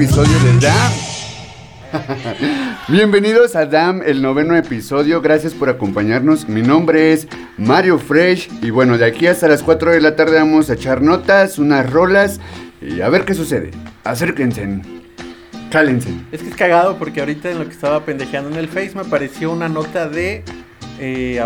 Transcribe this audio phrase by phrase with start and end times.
[0.00, 0.92] Episodio de DAM.
[2.88, 5.20] bienvenidos a DAM, el noveno episodio.
[5.20, 6.48] Gracias por acompañarnos.
[6.48, 7.28] Mi nombre es
[7.58, 8.48] Mario Fresh.
[8.62, 11.90] Y bueno, de aquí hasta las 4 de la tarde vamos a echar notas, unas
[11.90, 12.40] rolas
[12.80, 13.72] y a ver qué sucede.
[14.02, 14.80] Acérquense.
[15.70, 16.14] Cálense.
[16.32, 19.02] Es que es cagado porque ahorita en lo que estaba pendejeando en el Face me
[19.02, 20.44] apareció una nota de
[20.98, 21.40] eh,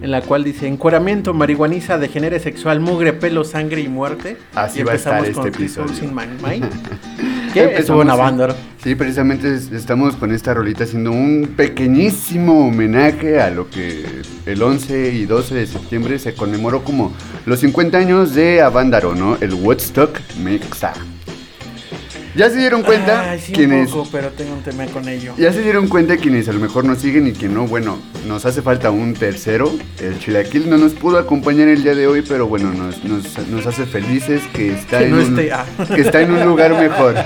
[0.00, 4.36] en la cual dice encueramiento, marihuaniza, degenere sexual, mugre, pelo, sangre y muerte.
[4.54, 5.94] Así va a estar este episodio.
[5.94, 6.14] Sin
[7.54, 7.76] ¿Qué?
[7.76, 8.54] Es buena banda.
[8.82, 14.04] Sí, precisamente estamos con esta rolita haciendo un pequeñísimo homenaje a lo que
[14.44, 17.12] el 11 y 12 de septiembre se conmemoró como
[17.46, 19.38] los 50 años de Avándaro, ¿no?
[19.40, 20.92] El Woodstock Mexa.
[22.34, 23.92] Ya se dieron cuenta Ay, sí, quienes.
[23.92, 25.34] Un poco, pero tengo un tema con ello.
[25.38, 27.66] Ya se dieron cuenta quienes a lo mejor nos siguen y que no.
[27.68, 29.72] Bueno, nos hace falta un tercero.
[30.00, 33.86] El Chilaquil no nos pudo acompañar el día de hoy, pero bueno, nos, nos, hace
[33.86, 35.64] felices que está, en un, ah.
[35.94, 37.14] que está en un lugar mejor.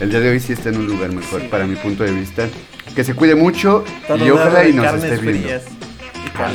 [0.00, 2.48] El día de hoy sí está en un lugar mejor, para mi punto de vista.
[2.94, 3.84] Que se cuide mucho
[4.18, 5.46] y ojalá y nos esté viendo.
[5.46, 5.60] y
[6.36, 6.50] ah,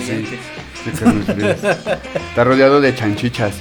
[2.30, 3.54] Está rodeado de chanchichas.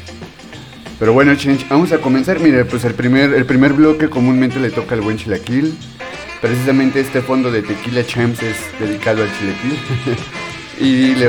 [0.98, 2.40] Pero bueno, Change, vamos a comenzar.
[2.40, 5.76] Mire, pues el primer, el primer bloque comúnmente le toca al buen chilaquil.
[6.40, 9.78] Precisamente este fondo de Tequila Champs es dedicado al chilaquil.
[10.80, 11.26] y le,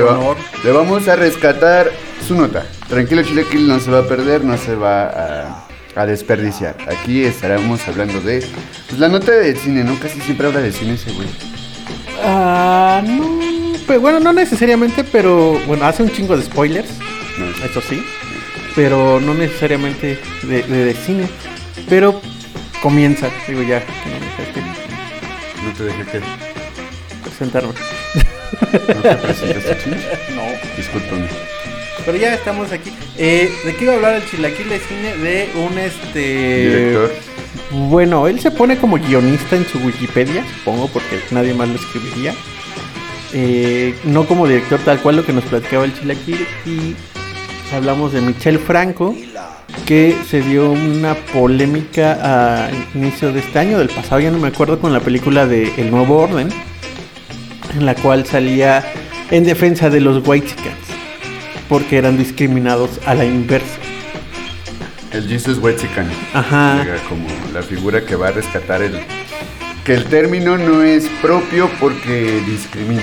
[0.64, 1.90] le, vamos a rescatar
[2.26, 2.66] su nota.
[2.88, 5.64] Tranquilo, chilaquil no se va a perder, no se va
[5.94, 6.76] a, desperdiciar.
[6.88, 8.46] Aquí estaremos hablando de
[8.88, 9.98] pues, la nota de cine, ¿no?
[9.98, 11.28] Casi siempre habla de cine ese güey.
[12.22, 13.40] Ah, no.
[13.86, 16.90] Pero bueno, no necesariamente, pero bueno, hace un chingo de spoilers,
[17.38, 18.02] No, eso sí.
[18.76, 21.26] Pero no necesariamente de, de- de cine.
[21.88, 22.20] Pero
[22.82, 26.20] comienza, digo ya, que no me no te dejé que.
[27.24, 27.72] presentarme.
[28.94, 29.96] ¿No te presentaste, Chinch?
[30.36, 30.42] No.
[30.76, 31.26] Discúlpame.
[32.04, 32.92] Pero ya estamos aquí.
[33.18, 35.16] Eh, ¿De qué iba a hablar el chilaquil de cine?
[35.16, 36.68] De un este.
[36.68, 37.14] Director.
[37.72, 42.32] Bueno, él se pone como guionista en su Wikipedia, supongo, porque nadie más lo escribiría.
[43.32, 46.46] Eh, no como director tal cual lo que nos platicaba el chilaquil.
[46.64, 46.94] Y
[47.72, 49.14] hablamos de Michel Franco,
[49.84, 54.48] que se dio una polémica a inicio de este año, del pasado, ya no me
[54.48, 56.48] acuerdo, con la película de El Nuevo Orden,
[57.76, 58.84] en la cual salía
[59.30, 60.76] en defensa de los Whitexicans,
[61.68, 63.78] porque eran discriminados a la inversa.
[65.12, 66.10] El Jesus Wexican.
[66.34, 66.84] Ajá.
[67.08, 69.00] Como la figura que va a rescatar el.
[69.84, 73.02] Que el término no es propio porque discrimina.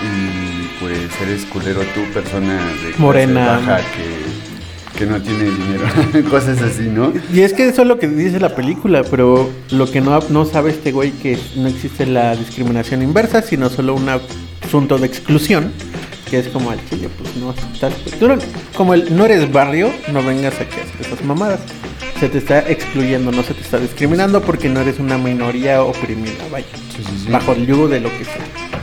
[0.00, 3.46] Y pues eres culero tú, persona de clase Morena.
[3.58, 5.84] baja que, que no tiene dinero.
[6.30, 7.12] Cosas así, ¿no?
[7.32, 10.44] Y es que eso es lo que dice la película, pero lo que no, no
[10.44, 15.72] sabe este güey que no existe la discriminación inversa, sino solo un asunto de exclusión,
[16.30, 17.94] que es como al chile, pues no estás...
[18.18, 18.38] tú no-
[18.76, 21.60] como el no eres barrio, no vengas aquí a hacer esas mamadas.
[22.20, 26.32] Se te está excluyendo, no se te está discriminando porque no eres una minoría oprimida,
[26.50, 26.66] vaya.
[26.96, 27.30] Sí, sí, sí.
[27.30, 28.73] Bajo el yugo de lo que sea.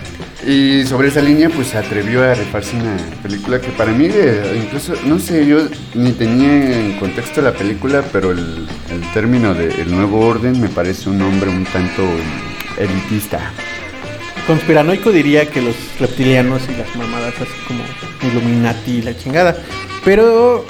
[0.46, 4.64] Y sobre esa línea, pues se atrevió a rifarse una película que para mí, eh,
[4.64, 8.68] incluso, no sé, yo ni tenía en contexto la película, pero el,
[9.14, 12.04] término de El Nuevo Orden me parece un nombre un tanto
[12.78, 13.52] elitista.
[14.48, 17.84] Conspiranoico diría que los reptilianos y las mamadas así como
[18.24, 19.58] Illuminati y la chingada.
[20.04, 20.66] Pero,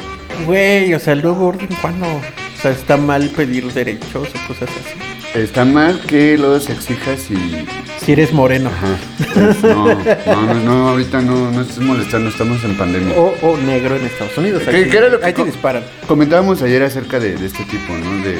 [0.46, 2.08] güey, o sea, el nuevo orden, ¿cuándo?
[2.08, 5.21] O sea, está mal pedir derechos o cosas así.
[5.34, 7.66] Está mal que los exijas y...
[8.04, 8.70] Si eres moreno.
[8.70, 8.98] Ajá.
[9.34, 13.16] pues, no, no, no, no, ahorita no, no estés molestando, estamos en pandemia.
[13.18, 14.64] O, o negro en Estados Unidos.
[14.70, 15.84] ¿Qué- era lo que ahí te disparan.
[16.08, 18.12] Comentábamos ayer acerca de, de este tipo, ¿no?
[18.26, 18.40] De, de-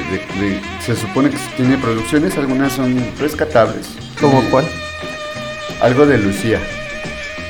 [0.50, 3.86] de- se supone que tiene producciones, algunas son rescatables.
[4.20, 4.64] ¿Como Eh, cuál?
[5.80, 6.60] Algo de Lucía.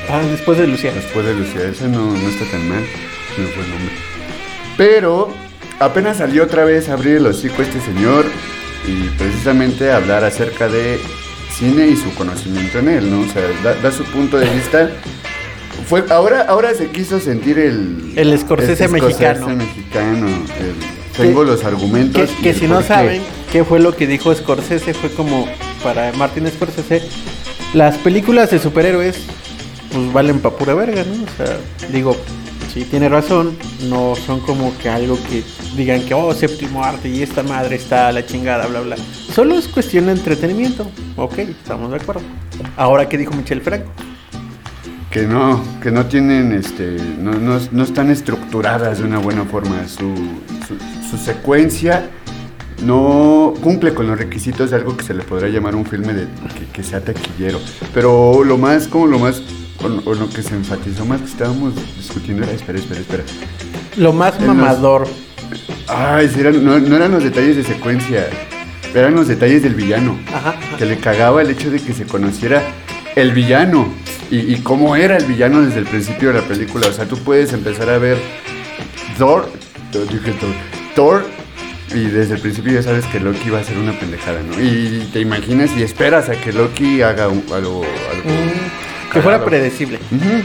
[0.09, 0.93] Ah, después de Lucía.
[0.93, 2.81] Después de Lucía, ese no, no está tan mal.
[3.37, 3.93] No fue el nombre.
[4.77, 5.33] Pero
[5.79, 8.25] apenas salió otra vez a abrir el hocico este señor
[8.87, 10.99] y precisamente hablar acerca de
[11.57, 13.21] cine y su conocimiento en él, ¿no?
[13.21, 14.89] O sea, da, da su punto de vista.
[15.87, 18.13] Fue, ahora, ahora se quiso sentir el...
[18.15, 19.47] El Scorsese mexicano.
[19.49, 22.29] mexicano, el- tengo los argumentos.
[22.41, 22.83] Que, que si no qué.
[22.85, 23.21] saben
[23.51, 25.47] qué fue lo que dijo Scorsese, fue como
[25.83, 27.03] para Martin Scorsese,
[27.73, 29.17] las películas de superhéroes
[29.91, 31.23] pues valen pa' pura verga, ¿no?
[31.23, 31.57] O sea,
[31.91, 32.17] digo,
[32.73, 33.55] sí tiene razón,
[33.87, 35.43] no son como que algo que
[35.77, 38.95] digan que, oh, séptimo arte y esta madre está la chingada, bla, bla.
[38.97, 42.21] Solo es cuestión de entretenimiento, ok, estamos de acuerdo.
[42.75, 43.89] Ahora, ¿qué dijo Michel Franco?
[45.11, 49.87] Que no, que no tienen, este, no, no, no están estructuradas de una buena forma.
[49.87, 50.11] Su,
[50.67, 52.09] su, secuencia
[52.83, 56.27] no cumple con los requisitos de algo que se le podrá llamar un filme de
[56.73, 57.59] que sea taquillero.
[57.93, 59.43] Pero lo más, como lo más,
[59.81, 63.23] o, o lo que se enfatizó más que estábamos discutiendo era, espera, espera, espera.
[63.97, 65.07] Lo más En los- mamador.
[65.87, 68.27] Ay, eran- no, no eran los detalles de secuencia,
[68.95, 70.17] eran los detalles del villano.
[70.33, 70.55] Ajá.
[70.77, 72.63] Que le cagaba el hecho de que se conociera
[73.15, 73.87] el villano
[74.31, 76.87] y, y cómo era el villano desde el principio de la película.
[76.87, 78.17] O sea, tú puedes empezar a ver
[79.17, 79.51] Thor,
[80.95, 81.25] Thor,
[81.93, 84.59] y desde el principio ya sabes que Loki va a ser una pendejada, ¿no?
[84.59, 87.83] Y te imaginas y esperas a que Loki haga algo
[88.23, 89.99] Mm, que fuera predecible.
[90.11, 90.43] Ujú.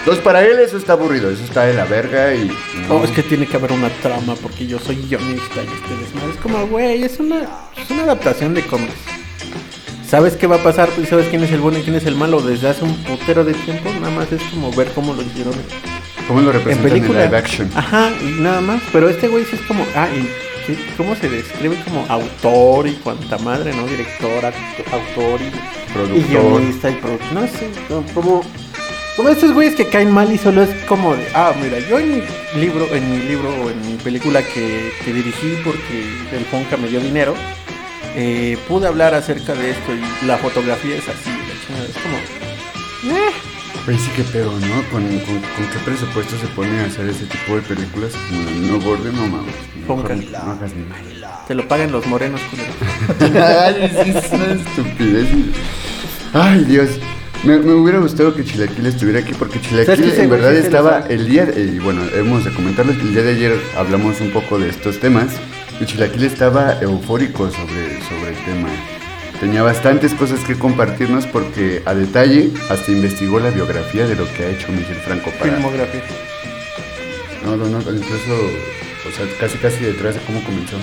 [0.00, 2.50] Entonces, para él eso está aburrido, eso está de la verga y...
[2.88, 6.30] Oh, es que tiene que haber una trama porque yo soy guionista y este desmadre.
[6.32, 7.40] Es como, güey, es una,
[7.76, 8.94] es una adaptación de cómics.
[10.08, 10.88] ¿Sabes qué va a pasar?
[10.90, 13.44] Pues sabes quién es el bueno y quién es el malo desde hace un putero
[13.44, 13.90] de tiempo.
[14.00, 15.52] Nada más es como ver cómo lo hicieron
[16.26, 17.24] ¿Cómo lo en representan en, película.
[17.26, 17.70] live action?
[17.74, 18.80] Ajá, y nada más.
[18.90, 20.26] Pero este güey sí es como, ah, y
[20.96, 21.76] ¿cómo se describe?
[21.84, 23.86] Como autor y cuanta madre, ¿no?
[23.86, 24.44] Director,
[24.92, 26.28] autor y, y Productor.
[26.28, 27.32] guionista y productor.
[27.32, 28.42] No sé, no, como,
[29.16, 32.16] como estos güeyes que caen mal y solo es como de, ah, mira, yo en
[32.16, 32.22] mi
[32.60, 36.04] libro, en mi libro o en mi película que, que dirigí porque
[36.36, 37.34] el Fonca me dio dinero,
[38.16, 43.16] eh, pude hablar acerca de esto y la fotografía es así, la chingada, es como,
[43.16, 43.30] eh,
[43.88, 44.82] Pues sí que pedo, ¿no?
[44.92, 48.12] ¿Con, con, con qué presupuesto se pone a hacer ese tipo de películas?
[48.28, 49.54] Como el no borde, no mames.
[49.86, 50.14] Ponga.
[50.14, 51.04] No hagas ni madre.
[51.46, 53.46] te lo pagan los morenos, culero.
[53.46, 55.28] Ay, es una estupidez.
[56.34, 56.90] Ay, Dios.
[57.44, 60.54] Me, me hubiera gustado que Chilaquil estuviera aquí porque ¿Sabes Chilaquil que ese en verdad
[60.54, 64.20] estaba el día, de- y bueno, hemos de comentarles que el día de ayer hablamos
[64.20, 65.28] un poco de estos temas
[65.80, 68.68] y Chilaquil estaba eufórico sobre, sobre el tema.
[69.40, 74.44] Tenía bastantes cosas que compartirnos porque a detalle hasta investigó la biografía de lo que
[74.44, 75.52] ha hecho Michel Franco para...
[75.52, 76.02] Filmografía.
[77.44, 78.34] No, no, no, incluso,
[79.08, 80.76] o sea, casi casi detrás de cómo comenzó.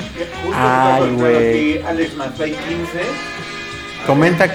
[0.53, 1.81] Ay, güey.
[1.83, 3.01] Alex McFly 15.
[4.07, 4.47] Comenta,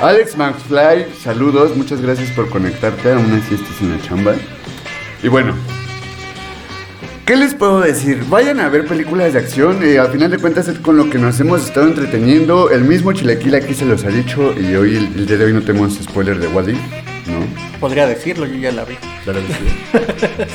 [0.00, 4.34] Alex McFly, saludos, muchas gracias por conectarte, aún así estás en la chamba.
[5.22, 5.54] Y bueno,
[7.24, 8.24] ¿qué les puedo decir?
[8.28, 11.18] Vayan a ver películas de acción, eh, al final de cuentas es con lo que
[11.18, 12.70] nos hemos estado entreteniendo.
[12.70, 15.52] El mismo Chilaquil aquí se los ha dicho y hoy, el, el día de hoy
[15.52, 17.80] no tenemos spoiler de Wadi, ¿no?
[17.82, 18.96] podría decirlo, yo ya la vi.
[19.26, 20.52] Ya viste.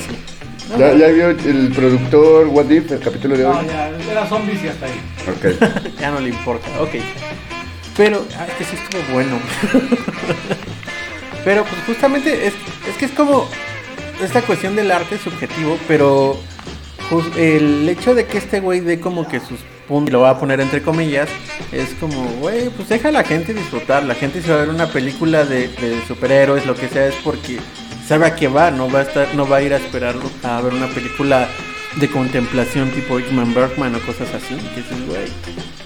[0.77, 3.53] ¿Ya, ya vio el productor What If, el capítulo de hoy?
[3.53, 4.99] No, ya, era zombies y hasta ahí.
[5.27, 5.91] Ok.
[5.99, 6.95] Ya no le importa, ok.
[7.95, 9.39] Pero, ah, es que sí estuvo bueno.
[11.45, 12.53] pero pues justamente es,
[12.87, 13.49] es que es como
[14.21, 16.39] esta cuestión del arte subjetivo, pero
[17.09, 20.39] jus- el hecho de que este güey dé como que sus puntos, lo va a
[20.39, 21.29] poner entre comillas,
[21.71, 24.03] es como, güey, pues deja a la gente disfrutar.
[24.03, 25.69] La gente si va a ver una película de,
[26.07, 27.59] superhéroes, lo que sea, es porque
[28.07, 30.61] sabe a qué va, no va a estar, no va a ir a esperar a
[30.61, 31.47] ver una película
[31.95, 34.55] de contemplación tipo Igman Bergman o cosas así.
[34.55, 35.25] Que dices, güey,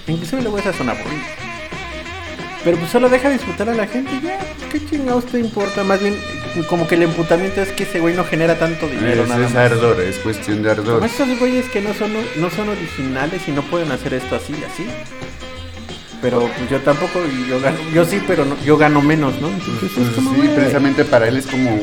[0.08, 1.28] inclusive luego esas son aburridas.
[2.64, 4.40] Pero pues solo deja disfrutar a la gente ya,
[4.72, 5.84] ¿qué chingados te importa?
[5.84, 6.16] Más bien,
[6.68, 9.54] como que el emputamiento es que ese güey no genera tanto dinero, Es, nada es
[9.54, 9.72] más.
[9.72, 10.96] ardor, es cuestión de ardor.
[11.00, 14.54] Como esos güeyes que no son, no son originales y no pueden hacer esto así
[14.60, 14.86] y así.
[16.22, 19.48] Pero pues yo tampoco, yo gano, yo sí, pero no- yo gano menos, ¿no?
[19.50, 20.54] Entonces Pues es como, sí, güey.
[20.56, 21.80] precisamente para él es como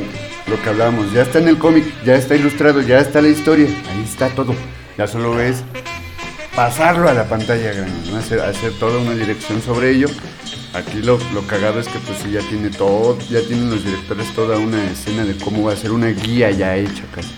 [0.47, 1.11] lo que hablábamos.
[1.11, 3.67] Ya está en el cómic, ya está ilustrado, ya está la historia.
[3.67, 4.55] Ahí está todo.
[4.97, 5.63] Ya solo es
[6.55, 8.17] pasarlo a la pantalla grande, ¿no?
[8.17, 10.07] hacer, hacer toda una dirección sobre ello.
[10.73, 14.27] Aquí lo, lo cagado es que pues sí, ya tiene todo, ya tienen los directores
[14.35, 17.29] toda una escena de cómo va a ser una guía ya hecha casi.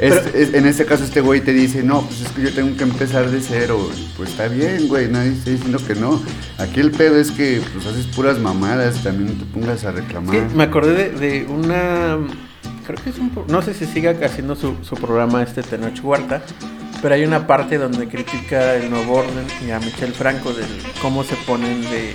[0.00, 2.52] Es- Pero- es- en este caso este güey te dice, no, pues es que yo
[2.52, 3.88] tengo que empezar de cero.
[4.16, 6.20] Pues está bien, güey, nadie está diciendo que no.
[6.58, 10.34] Aquí el pedo es que pues haces puras mamadas, también no te pongas a reclamar.
[10.34, 12.18] Sí, me acordé de, de una.
[12.86, 13.30] Creo que es un.
[13.48, 16.42] No sé si siga haciendo su, su programa este Tenoch Huerta.
[17.00, 20.66] Pero hay una parte donde critica el nuevo orden y a Michel Franco del
[21.00, 22.14] cómo se ponen de.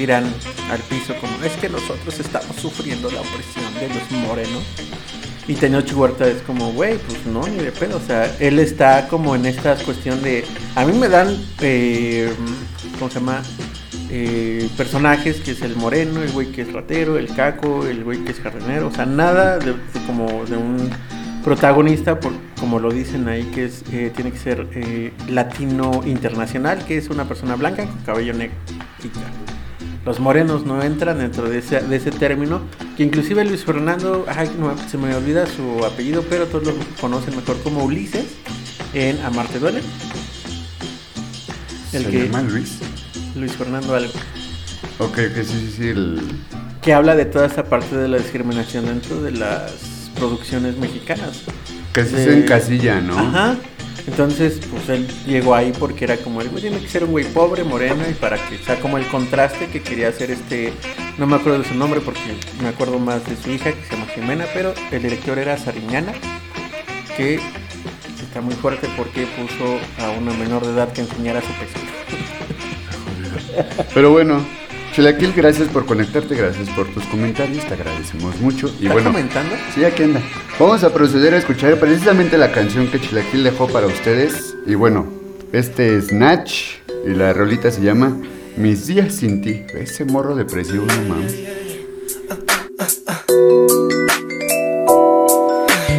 [0.00, 0.24] Tiran
[0.70, 4.62] al piso como es que nosotros estamos sufriendo la opresión de los morenos.
[5.46, 7.98] Y Tenoch Huerta es como, güey, pues no, ni de pedo.
[7.98, 10.46] O sea, él está como en esta cuestión de.
[10.74, 11.36] A mí me dan.
[11.60, 12.32] Eh,
[12.98, 13.42] ¿Cómo se llama?
[14.10, 18.24] eh, personajes que es el moreno, el güey que es ratero, el caco, el güey
[18.24, 19.74] que es jardinero, o sea, nada de
[20.06, 20.90] como de un
[21.44, 26.84] protagonista, por, como lo dicen ahí, que es eh, tiene que ser eh, latino internacional,
[26.84, 28.56] que es una persona blanca con cabello negro.
[30.06, 32.62] Los morenos no entran dentro de ese, de ese término,
[32.96, 37.36] que inclusive Luis Fernando, ay, no, se me olvida su apellido, pero todos lo conocen
[37.36, 38.24] mejor como Ulises
[38.94, 39.82] en Amarte Duele.
[41.92, 42.78] El ¿Se que- llama Luis?
[43.36, 44.12] Luis Fernando algo.
[44.98, 46.20] Ok, que sí, sí, sí, el...
[46.82, 51.42] que habla de toda esta parte de la discriminación dentro de las producciones mexicanas.
[51.92, 53.18] que sí De- se encasilla, ¿no?
[53.18, 53.56] Ajá.
[54.06, 57.24] Entonces, pues él llegó ahí porque era como el güey tiene que ser un güey
[57.26, 60.72] pobre, moreno y para que sea como el contraste que quería hacer este,
[61.18, 62.20] no me acuerdo de su nombre porque
[62.62, 66.12] me acuerdo más de su hija que se llama Jimena, pero el director era Sariñana,
[67.16, 67.40] que
[68.22, 71.78] está muy fuerte porque puso a una menor de edad que enseñara su peso.
[73.94, 74.44] Pero bueno,
[74.92, 78.68] Chilaquil, gracias por conectarte, gracias por tus comentarios, te agradecemos mucho.
[78.80, 79.54] Y ¿Está bueno, comentando?
[79.74, 80.20] sí, aquí anda.
[80.58, 84.56] Vamos a proceder a escuchar precisamente la canción que Chilaquil dejó para ustedes.
[84.66, 85.06] Y bueno,
[85.52, 88.16] este es Natch y la rolita se llama
[88.56, 89.62] Mis días sin ti.
[89.74, 91.34] Ese morro depresivo, no mames.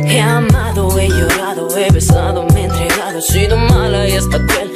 [0.06, 4.71] He amado, he llorado, he besado, me he entregado, he sido mala y hasta cruel,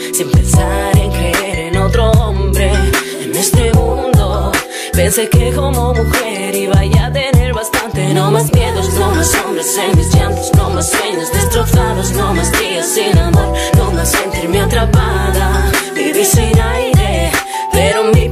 [5.05, 9.95] pensé que como mujer iba a tener bastante, no más miedos, no más hombres en
[9.95, 15.71] mis llantos, no más sueños destrozados, no más días sin amor, no más sentirme atrapada,
[15.93, 17.31] vivir sin aire,
[17.71, 18.27] pero mi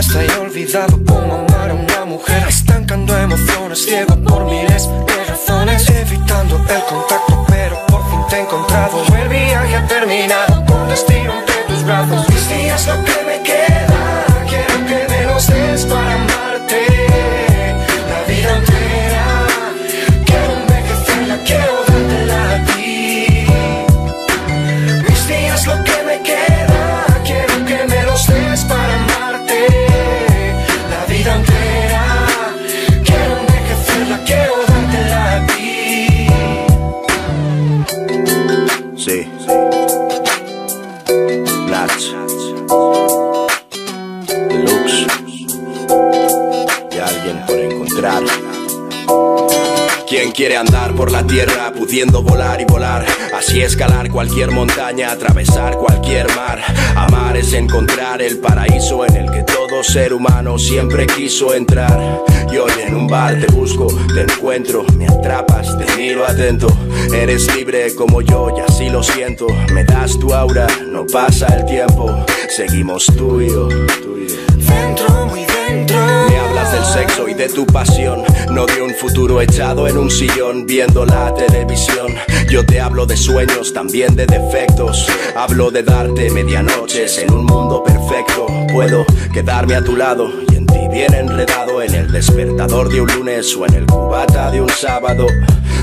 [0.00, 5.88] marcado y olvidado cómo amar a una mujer, estancando emociones, ciego por miles de razones,
[5.90, 9.02] evitando el contacto, pero por fin te he encontrado.
[9.20, 12.28] El viaje ha terminado con destino entre tus brazos.
[12.28, 13.19] Mis días lo que
[53.50, 56.62] Así escalar cualquier montaña, atravesar cualquier mar.
[56.94, 62.22] Amar es encontrar el paraíso en el que todo ser humano siempre quiso entrar.
[62.48, 66.68] Y hoy en un bar te busco, te encuentro, me atrapas, te miro atento.
[67.12, 69.48] Eres libre como yo y así lo siento.
[69.74, 72.24] Me das tu aura, no pasa el tiempo.
[72.56, 73.48] Seguimos tú y
[76.72, 78.22] Del sexo y de tu pasión,
[78.52, 82.14] no de un futuro echado en un sillón viendo la televisión.
[82.48, 85.08] Yo te hablo de sueños, también de defectos.
[85.34, 88.46] Hablo de darte medianoches en un mundo perfecto.
[88.72, 93.12] Puedo quedarme a tu lado y en ti bien enredado en el despertador de un
[93.14, 95.26] lunes o en el cubata de un sábado.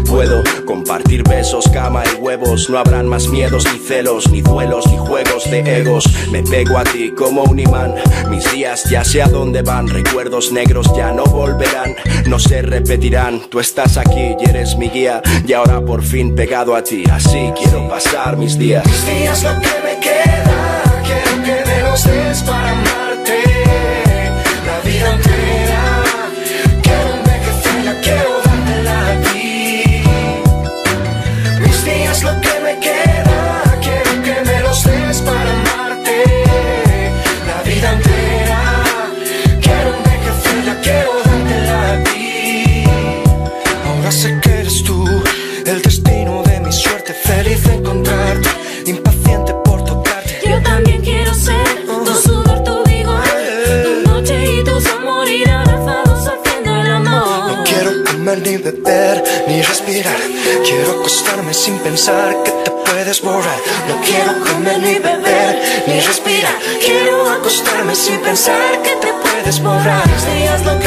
[0.07, 2.69] Puedo compartir besos, cama y huevos.
[2.69, 6.05] No habrán más miedos, ni celos, ni duelos, ni juegos de egos.
[6.31, 7.95] Me pego a ti como un imán.
[8.29, 9.87] Mis días ya sé a dónde van.
[9.87, 11.95] Recuerdos negros ya no volverán,
[12.25, 13.41] no se repetirán.
[13.49, 15.21] Tú estás aquí y eres mi guía.
[15.45, 17.03] Y ahora por fin pegado a ti.
[17.11, 18.85] Así quiero pasar mis días.
[18.85, 23.06] Mis días lo que me queda, quiero que me los des para amarte.
[61.97, 63.57] Que te puedes borrar.
[63.87, 66.53] No quiero comer ni beber ni respirar.
[66.79, 70.07] Quiero acostarme sin pensar que te puedes borrar.
[70.07, 70.86] Mis días lo que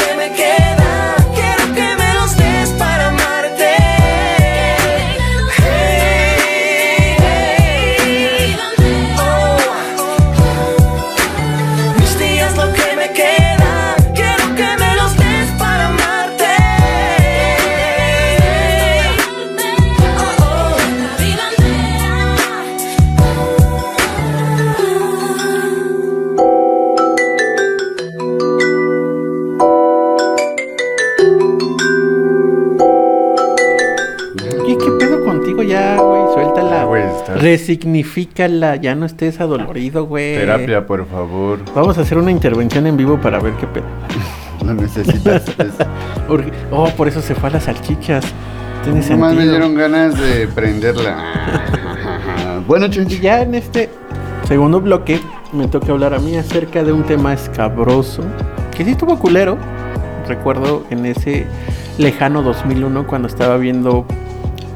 [37.40, 40.34] Resignifícala, ya no estés adolorido, güey.
[40.34, 41.58] Terapia, por favor.
[41.74, 43.84] Vamos a hacer una intervención en vivo para ver qué pedo.
[44.64, 45.48] Lo necesitas.
[45.58, 48.24] es- Urge- Oh, por eso se fue a las salchichas.
[48.84, 49.50] Tiene Nomás me sentido.
[49.52, 51.16] dieron ganas de prenderla.
[52.66, 53.88] bueno, Y ya en este
[54.46, 55.20] segundo bloque
[55.52, 58.22] me toca hablar a mí acerca de un tema escabroso
[58.76, 59.56] que sí estuvo culero.
[60.28, 61.46] Recuerdo en ese
[61.98, 64.04] lejano 2001 cuando estaba viendo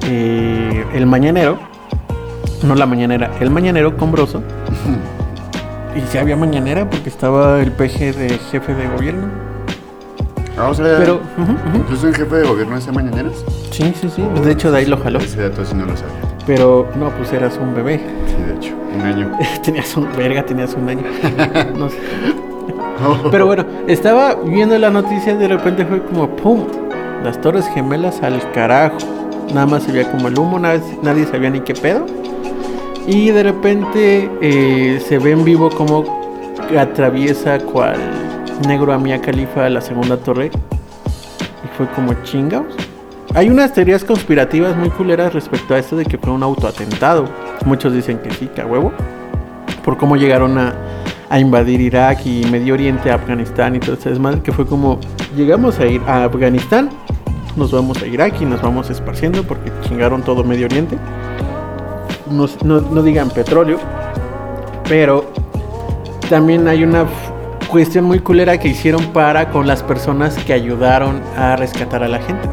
[0.09, 1.59] eh, El Mañanero.
[2.64, 4.42] No la mañanera, El Mañanero con Broso.
[5.96, 9.29] Y sí había mañanera porque estaba el peje de jefe de gobierno.
[10.57, 11.77] Vamos a Pero, ujú, ujú.
[11.77, 13.44] ¿Incluso el jefe de gobierno hace mañaneras?
[13.70, 14.24] sí, sí, sí.
[14.42, 15.20] De hecho, de ahí lo jaló.
[15.20, 16.16] Ese dato sí no lo sabía.
[16.48, 18.00] Pero no, pues eras un bebé.
[18.27, 18.74] Sí, de hecho.
[18.92, 19.38] Un año.
[19.64, 21.03] tenías un verga, tenías un año.
[21.79, 21.96] No sé.
[23.31, 26.64] Pero bueno, estaba viendo la noticia y de repente fue como ¡pum!
[27.22, 28.98] Las torres gemelas al carajo.
[29.55, 32.05] Nada más se veía como el humo, nadie, nadie sabía ni qué pedo.
[33.06, 36.04] Y de repente eh, se ve en vivo como
[36.78, 37.98] atraviesa cual
[38.66, 40.50] negro a Mia Khalifa la segunda torre.
[41.64, 42.74] Y fue como chingados.
[43.34, 47.28] Hay unas teorías conspirativas muy culeras respecto a esto de que fue un autoatentado.
[47.64, 48.92] Muchos dicen que sí, que a huevo.
[49.84, 50.74] Por cómo llegaron a,
[51.28, 54.40] a invadir Irak y Medio Oriente, Afganistán y todo ese desmadre.
[54.40, 54.98] Que fue como,
[55.36, 56.90] llegamos a ir a Afganistán,
[57.56, 60.96] nos vamos a Irak y nos vamos esparciendo porque chingaron todo Medio Oriente.
[62.30, 63.78] No, no- digan petróleo,
[64.88, 65.24] pero
[66.30, 67.04] también hay una
[67.70, 72.18] cuestión muy culera que hicieron para con las personas que ayudaron a rescatar a la
[72.20, 72.48] gente.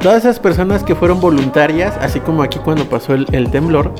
[0.00, 3.92] Todas esas personas que fueron voluntarias, así como aquí cuando pasó el, el temblor,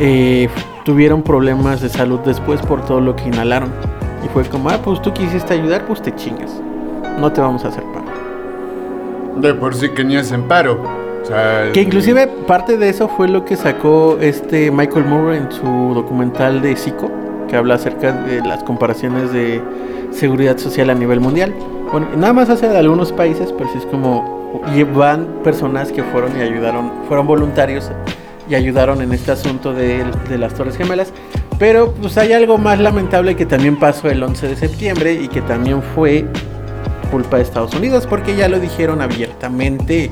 [0.00, 0.48] eh,
[0.84, 3.70] tuvieron problemas de salud después por todo lo que inhalaron.
[4.24, 6.50] Y fue como, ah, pues tú quisiste ayudar, pues te chingas.
[7.20, 8.06] No te vamos a hacer paro.
[9.40, 10.80] De por sí que ni hacen paro.
[11.72, 16.62] Que inclusive parte de eso fue lo que sacó este Michael Moore en su documental
[16.62, 17.10] de Zico,
[17.48, 19.60] que habla acerca de las comparaciones de
[20.10, 21.54] seguridad social a nivel mundial.
[21.90, 24.36] Bueno, nada más hace de algunos países, pero sí es como
[24.94, 27.90] van personas que fueron y ayudaron, fueron voluntarios
[28.48, 31.12] y ayudaron en este asunto de, de las Torres Gemelas.
[31.58, 35.40] Pero pues hay algo más lamentable que también pasó el 11 de septiembre y que
[35.42, 36.26] también fue
[37.10, 40.10] culpa de Estados Unidos, porque ya lo dijeron abiertamente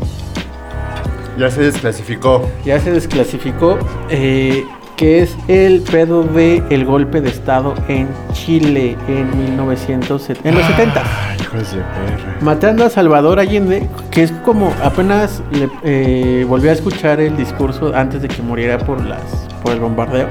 [1.39, 2.49] Ya se desclasificó.
[2.65, 4.65] ya se desclasificó, eh,
[4.97, 10.65] que es el pedo de el golpe de estado en Chile en 1970, en los
[10.67, 12.37] 70 Ay, hijos de perra.
[12.41, 17.93] matando a Salvador Allende, que es como apenas le, eh, volví a escuchar el discurso
[17.95, 19.21] antes de que muriera por las
[19.65, 20.29] por el bombardeo.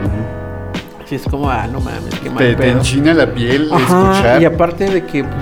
[1.03, 2.77] Así es como, ah, no mames, qué mal Te, te pedo.
[2.77, 5.35] enchina la piel Ajá, escuchar y aparte de que pues,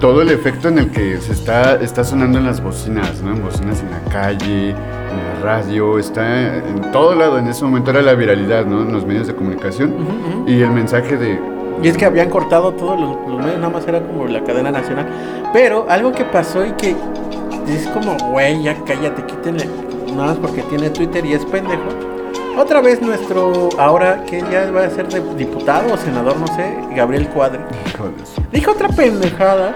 [0.00, 3.32] todo el efecto en el que se está, está sonando en las bocinas, ¿no?
[3.34, 4.74] En bocinas en la calle,
[5.16, 7.38] la radio, está en todo lado.
[7.38, 8.82] En ese momento era la viralidad, ¿no?
[8.82, 9.94] En los medios de comunicación.
[10.46, 11.40] Y el mensaje de.
[11.82, 14.70] Y es que habían cortado todos los, los medios, nada más era como la cadena
[14.70, 15.06] nacional.
[15.52, 16.96] Pero algo que pasó y que
[17.68, 19.68] es como, güey, ya cállate, quítenle.
[20.14, 21.88] Nada más porque tiene Twitter y es pendejo.
[22.56, 27.28] Otra vez nuestro, ahora que ya va a ser diputado o senador, no sé, Gabriel
[27.28, 27.58] Cuadre.
[28.52, 29.74] Dijo otra pendejada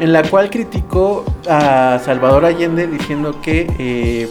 [0.00, 4.28] en la cual criticó a Salvador Allende diciendo que eh,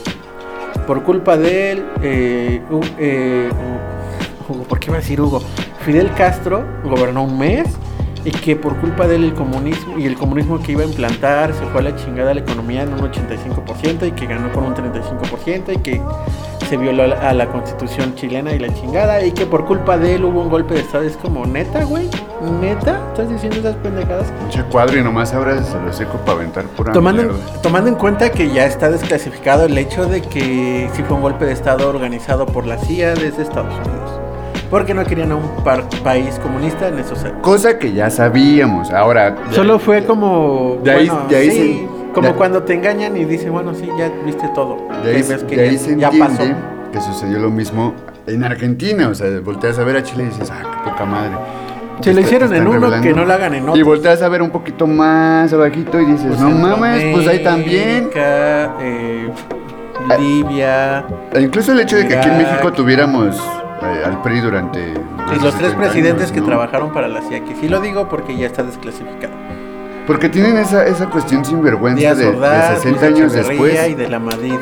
[0.86, 2.62] por culpa de él, eh,
[3.00, 5.42] eh, Hu- Hugo, ¿por qué iba a decir Hugo?
[5.86, 7.68] Fidel Castro gobernó un mes
[8.24, 11.54] y que por culpa de él el comunismo y el comunismo que iba a implantar
[11.54, 14.74] se fue a la chingada la economía en un 85% y que ganó por un
[14.74, 16.02] 35% y que
[16.66, 20.26] se violó a la, constitución chilena y la chingada y que por culpa de él
[20.26, 21.04] hubo un golpe de estado.
[21.04, 22.10] Es como, neta, güey,
[22.62, 24.32] neta, estás diciendo esas pendejadas.
[24.40, 27.62] Pinche cuadro y nomás ahora se lo seco para aventar pura Tomando mierda.
[27.62, 31.46] tomando en cuenta que ya está desclasificado el hecho de que sí fue un golpe
[31.46, 34.20] de estado organizado por la CIA desde Estados Unidos.
[34.70, 35.48] Porque no querían a un
[36.04, 37.38] país comunista en esos años.
[37.42, 38.90] Cosa que ya sabíamos.
[38.92, 39.36] Ahora.
[39.52, 40.80] Solo fue como.
[40.84, 43.88] De ahí- bueno, de ahí sí, como de- cuando te engañan y dicen, bueno, sí,
[43.98, 44.78] ya viste todo.
[45.04, 46.44] De ahí, Ya ves que de ahí ya- se ya entiende pasó.
[46.92, 47.94] que sucedió lo mismo
[48.26, 49.10] en Argentina.
[49.10, 51.32] O sea, volteas a ver a Chile y dices, ah, qué poca madre.
[52.02, 53.08] Se lo hicieron en uno, revelando.
[53.08, 53.78] que no lo hagan en otro.
[53.78, 57.44] Y volteas a ver un poquito más abajito y dices, Pues no mames, pues ahí
[57.44, 58.10] también.
[58.16, 59.30] Eh.
[60.20, 61.06] Libia.
[61.34, 62.38] E incluso el hecho de que aquí en.
[62.38, 63.36] México tuviéramos
[63.82, 64.80] eh, al PRI durante...
[64.80, 66.46] Y de los tres 70 presidentes años, que ¿no?
[66.48, 69.34] trabajaron para la CIA, que sí lo digo porque ya está desclasificado.
[70.08, 73.90] Porque tienen esa, esa cuestión sinvergüenza de, de Ordaz, 60 Luis años después.
[73.90, 74.54] y de la Madrid.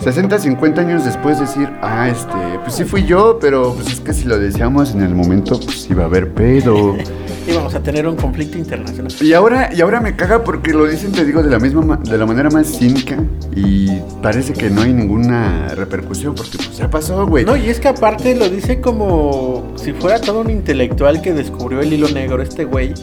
[0.00, 4.12] 60, 50 años después decir, ah, este, pues sí fui yo, pero pues es que
[4.12, 6.96] si lo deseamos en el momento, pues iba a haber pedo.
[7.44, 9.10] Y vamos a tener un conflicto internacional.
[9.20, 11.96] Y ahora, y ahora me caga porque lo dicen, te digo, de la misma ma-
[11.96, 13.16] de la manera más cínica
[13.56, 13.88] y
[14.22, 17.44] parece que no hay ninguna repercusión porque pues ya pasó, güey.
[17.44, 21.80] No, y es que aparte lo dice como si fuera todo un intelectual que descubrió
[21.80, 22.94] el hilo negro, este güey.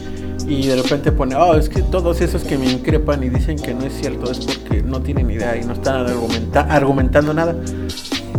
[0.50, 3.72] Y de repente pone, oh, es que todos esos que me increpan y dicen que
[3.72, 7.54] no es cierto es porque no tienen idea y no están argumenta- argumentando nada.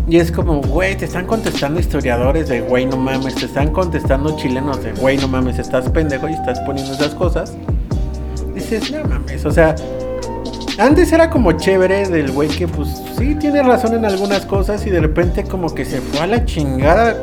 [0.09, 4.35] Y es como, güey, te están contestando historiadores de, güey, no mames, te están contestando
[4.35, 7.53] chilenos de, güey, no mames, estás pendejo y estás poniendo esas cosas.
[8.53, 9.73] Dices, no mames, o sea,
[10.79, 14.89] antes era como chévere del güey que pues sí tiene razón en algunas cosas y
[14.89, 17.15] de repente como que se fue a la chingada,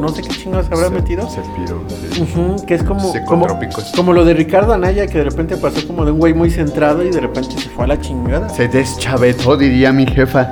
[0.00, 1.28] no sé qué chingados habrá Se- metido.
[1.28, 2.64] Se sí.
[2.66, 3.46] Que es como, como,
[3.94, 7.02] como lo de Ricardo Anaya, que de repente pasó como de un güey muy centrado
[7.04, 8.48] y de repente se fue a la chingada.
[8.48, 10.50] Se deschavetó, diría mi jefa.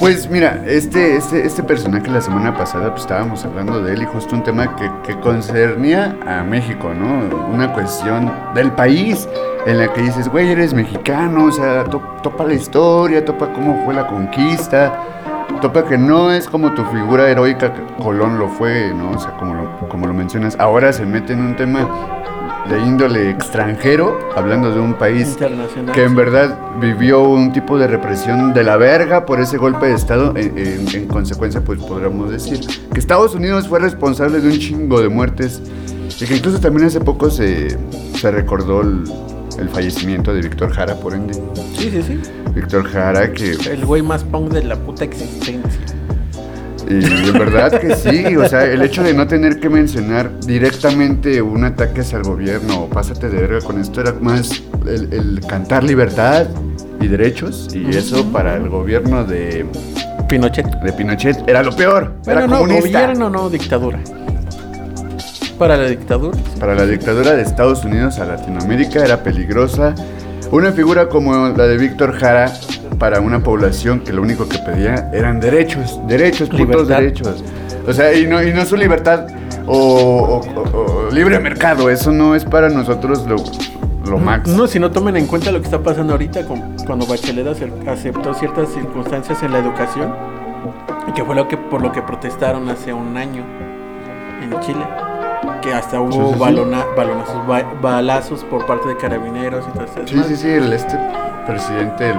[0.00, 4.06] Pues mira, este, este, este personaje la semana pasada pues estábamos hablando de él y
[4.06, 7.46] justo un tema que, que concernía a México, ¿no?
[7.52, 9.28] Una cuestión del país
[9.66, 13.82] en la que dices, güey, eres mexicano, o sea, to- topa la historia, topa cómo
[13.84, 15.17] fue la conquista,
[15.60, 19.10] topa que no es como tu figura heroica Colón lo fue, ¿no?
[19.10, 21.86] O sea, como lo, como lo mencionas, ahora se mete en un tema
[22.70, 25.36] de índole extranjero, hablando de un país
[25.94, 29.94] que en verdad vivió un tipo de represión de la verga por ese golpe de
[29.94, 30.34] Estado.
[30.36, 32.60] En, en- en consecuencia, pues podríamos decir
[32.92, 35.62] que Estados Unidos fue responsable de un chingo de muertes
[36.20, 37.76] y que incluso también hace poco se,
[38.14, 39.04] se recordó el,
[39.58, 41.34] el fallecimiento de Víctor Jara, por ende.
[41.76, 42.20] Sí, sí, sí.
[42.54, 45.80] Víctor Jara, que El güey más punk de la puta existencia.
[46.90, 51.42] Y de verdad que sí, o sea, el hecho de no tener que mencionar directamente
[51.42, 55.40] un ataque hacia el gobierno o pásate de verga con esto era más el, el
[55.46, 56.46] cantar libertad
[57.00, 59.66] y derechos y eso para el gobierno de,
[60.30, 60.66] Pinochet.
[60.80, 63.00] de Pinochet era lo peor, Bueno, era no, comunista.
[63.02, 64.00] gobierno no, dictadura.
[65.58, 66.38] Para la dictadura.
[66.60, 69.94] Para la dictadura de Estados Unidos a Latinoamérica era peligrosa.
[70.50, 72.50] Una figura como la de Víctor Jara
[72.98, 77.44] para una población que lo único que pedía eran derechos, derechos, putos derechos.
[77.86, 79.26] O sea, y no, y no su libertad
[79.66, 83.36] o, o- o- o libre mercado, eso no es para nosotros lo,
[84.10, 84.48] lo max.
[84.48, 87.70] No, si no tomen en cuenta lo que está pasando ahorita con, cuando Bachelet ace-
[87.86, 90.14] aceptó ciertas circunstancias en la educación,
[91.08, 93.44] y que fue lo que por lo que protestaron hace un año
[94.42, 94.84] en Chile,
[95.60, 96.38] que hasta hubo Sí, sí, sí.
[96.40, 100.00] balona- balonazos, ba- balazos por parte de carabineros y todo eso.
[100.06, 100.98] Sí, sí, sí, el este
[101.46, 102.16] presidente, el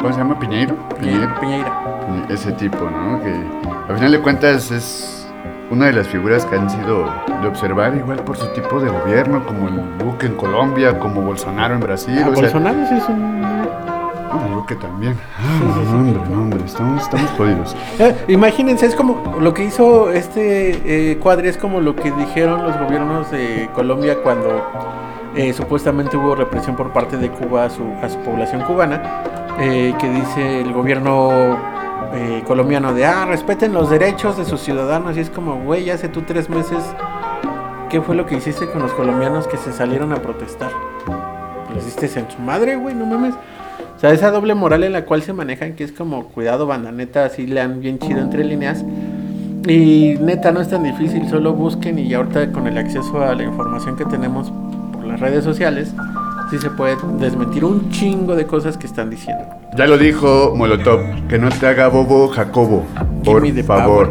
[0.00, 0.38] ¿cómo se llama?
[0.38, 0.74] Piñeiro.
[0.98, 1.40] Piñeira.
[1.40, 1.72] Piñeira.
[2.28, 3.20] Ese tipo, ¿no?
[3.22, 3.32] Que
[3.88, 5.14] al final de cuentas es
[5.70, 7.04] una de las figuras que han sido
[7.42, 11.74] de observar igual por su tipo de gobierno, como el Duque en Colombia, como Bolsonaro
[11.74, 12.14] en Brasil.
[12.18, 13.57] Ah, o sea, Bolsonaro sí es un...
[14.32, 15.16] no, el Duque también.
[15.38, 17.76] Ah, no, hombre, no, hombre, estamos, estamos jodidos.
[17.98, 22.62] Eh, imagínense, es como lo que hizo este eh, cuadri, es como lo que dijeron
[22.62, 24.62] los gobiernos de Colombia cuando
[25.36, 29.22] eh, supuestamente hubo represión por parte de Cuba a su, a su población cubana,
[29.60, 31.56] eh, que dice el gobierno
[32.12, 36.08] eh, colombiano de, ah, respeten los derechos de sus ciudadanos, y es como, güey, hace
[36.08, 36.78] tú tres meses,
[37.90, 40.70] ¿qué fue lo que hiciste con los colombianos que se salieron a protestar?
[41.74, 43.34] Les diste en su madre, güey, no mames.
[43.98, 46.92] O sea, esa doble moral en la cual se manejan, que es como, cuidado, banda,
[46.92, 48.84] neta, así le han bien chido entre líneas.
[49.66, 53.42] Y neta, no es tan difícil, solo busquen y ahorita con el acceso a la
[53.42, 54.52] información que tenemos
[54.92, 55.92] por las redes sociales,
[56.48, 59.44] sí se puede desmentir un chingo de cosas que están diciendo.
[59.76, 62.84] Ya lo dijo Molotov, que no te haga bobo Jacobo,
[63.24, 64.10] por favor.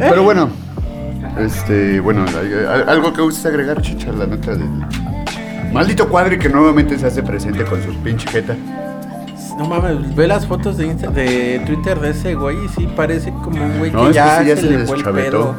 [0.00, 0.48] Pero bueno,
[1.38, 2.24] este, bueno,
[2.88, 4.68] algo que gustes agregar, chicha, la nota del
[5.74, 8.56] maldito cuadri que nuevamente se hace presente con sus pinche jeta.
[9.58, 13.30] No mames, ve las fotos de, Insta- de Twitter de ese güey y sí parece
[13.30, 15.02] como un güey No, que es que ya, sí, ya se, se le fue el
[15.04, 15.30] deschavetó.
[15.52, 15.54] pedo.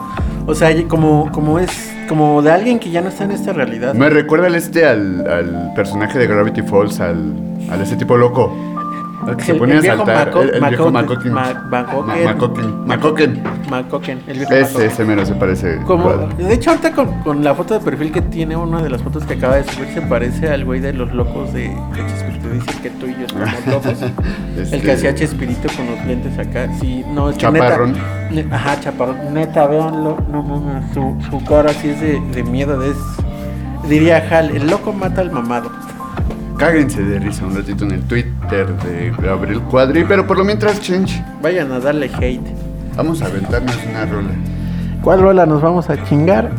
[0.47, 1.69] O sea, como, como es,
[2.09, 3.93] como de alguien que ya no está en esta realidad.
[3.93, 7.33] Me recuerda al este al, al personaje de Gravity Falls, al,
[7.71, 8.53] al ese tipo loco.
[9.39, 10.27] Se El- pone el a viejo saltar.
[10.27, 11.33] Maco- el, el viejo Macoquen.
[11.33, 12.85] Macoquen.
[12.85, 13.43] Macoquen.
[13.69, 14.21] Macoquen.
[14.27, 15.77] El viejo Ese, ese mero se parece.
[15.85, 19.01] Como, de hecho, ahorita con, con la foto de perfil que tiene, una de las
[19.01, 22.49] fotos que acaba de subir, se parece al güey de los locos de, Chespirito.
[22.49, 24.01] Dicen que tú y yo somos locos.
[24.01, 26.67] El Este, que hacía Chespirito con los lentes acá.
[26.79, 27.93] Sí, no, es que Chaparrón.
[27.93, 28.47] neta.
[28.49, 29.33] ne- ajá, chaparrón.
[29.33, 30.17] Neta, véanlo.
[30.31, 32.77] No mames, su, su cara sí es de, de miedo.
[32.79, 32.97] de- es,
[33.89, 35.69] diría Hal, el loco mata al mamado.
[36.57, 40.79] Cáguense de risa un ratito en el Twitter de Gabriel Cuadri, pero por lo mientras,
[40.81, 42.39] Change, Vayan a darle hate.
[42.95, 44.29] vamos a aventarnos una rola.
[45.01, 46.51] ¿Cuál rola nos vamos a chingar?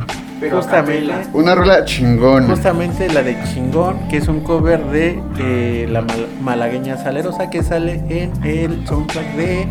[0.53, 1.15] Justamente.
[1.33, 2.47] Una rola chingona.
[2.47, 7.63] Justamente la de Chingón, que es un cover de eh, la mal- malagueña salerosa que
[7.63, 9.67] sale en el soundtrack de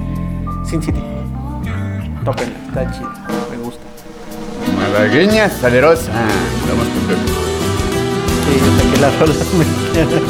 [0.68, 1.00] Sin City.
[2.26, 3.14] Tópenla, está chida,
[3.52, 3.84] me gusta.
[4.82, 6.12] Malagueña salerosa.
[6.68, 7.55] Vamos con Pepe.
[8.46, 8.60] Sí,
[8.92, 9.02] que
[9.58, 10.22] mexicanas.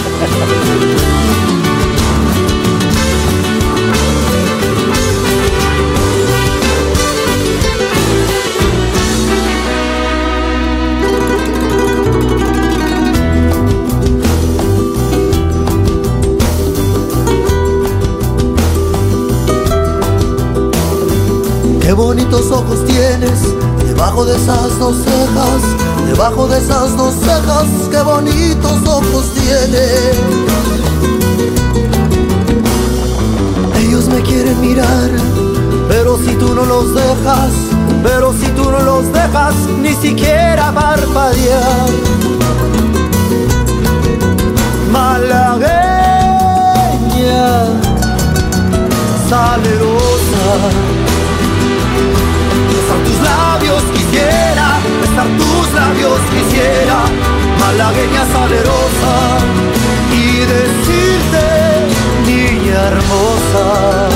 [21.81, 23.41] Qué bonitos ojos tienes
[23.85, 25.61] debajo de esas dos cejas,
[26.15, 30.15] debajo de esas dos cejas, qué bonitos ojos tienes.
[33.77, 35.09] Ellos me quieren mirar,
[35.89, 37.51] pero si tú no los dejas,
[38.01, 41.89] pero si tú no los dejas, ni siquiera parpadear.
[44.93, 45.65] Malagueña,
[49.29, 50.84] salerosa.
[56.05, 57.03] Labios quisiera,
[57.59, 59.37] malagueña salerosa,
[60.11, 61.45] y decirte,
[62.25, 64.14] niña hermosa.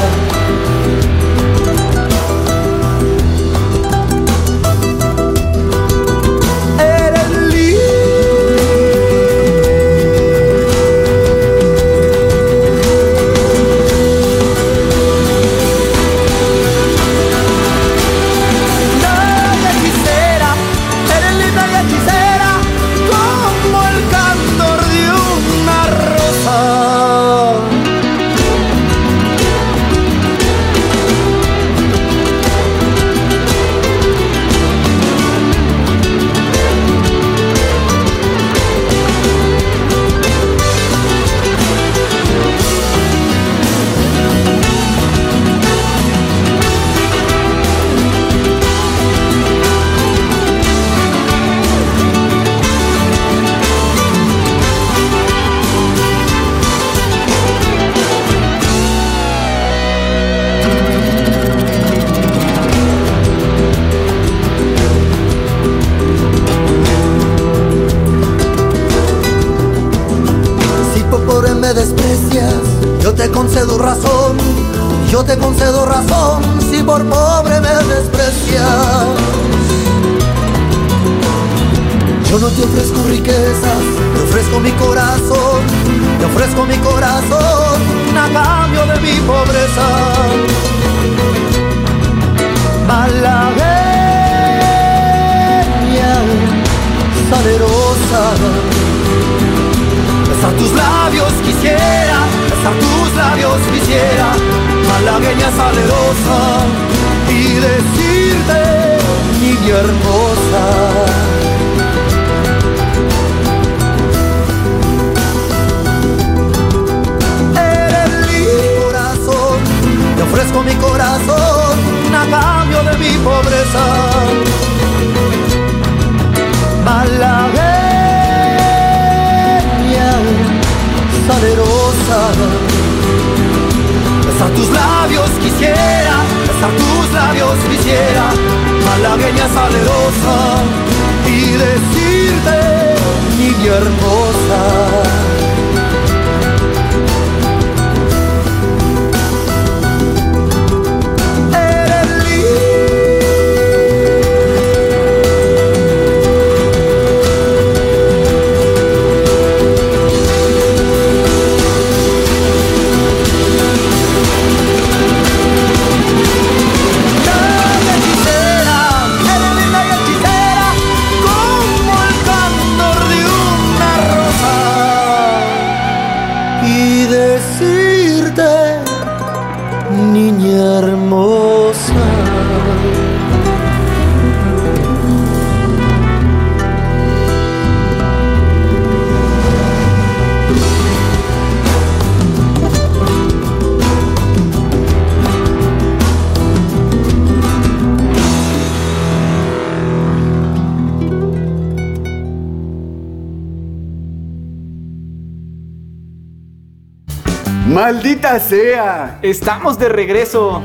[208.30, 209.20] ¡Maldita sea!
[209.24, 210.62] Estamos de regreso.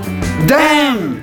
[0.46, 1.22] ¡Damn!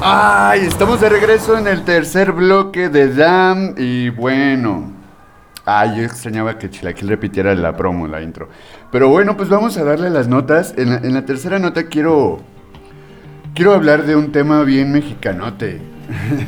[0.00, 4.90] Ay, estamos de regreso en el tercer bloque de Damn y bueno.
[5.64, 8.48] Ay, yo extrañaba que Chilaquil repitiera la promo, la intro.
[8.90, 10.74] Pero bueno, pues vamos a darle las notas.
[10.76, 12.40] En la, en la tercera nota quiero.
[13.54, 15.80] Quiero hablar de un tema bien mexicanote.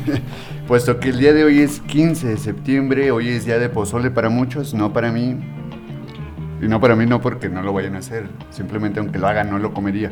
[0.67, 4.11] Puesto que el día de hoy es 15 de septiembre, hoy es día de pozole
[4.11, 5.39] para muchos, no para mí.
[6.61, 8.27] Y no para mí no porque no lo vayan a hacer.
[8.51, 10.11] Simplemente aunque lo hagan no lo comería.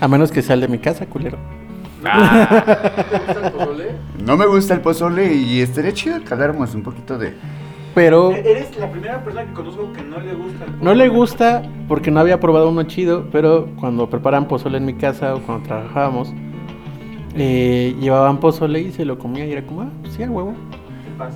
[0.00, 1.38] A menos que sea el de mi casa, culero.
[4.24, 7.34] No me gusta el pozole y estaría chido que habláramos un poquito de...
[7.94, 11.08] Pero Eres la primera persona que conozco que no le gusta el no le pozole.
[11.08, 15.40] gusta porque no había probado uno chido, pero cuando preparan pozole en mi casa o
[15.40, 16.32] cuando trabajábamos,
[17.34, 20.54] eh, llevaban pozole y se lo comía y era como, ah, pues sí, a huevo.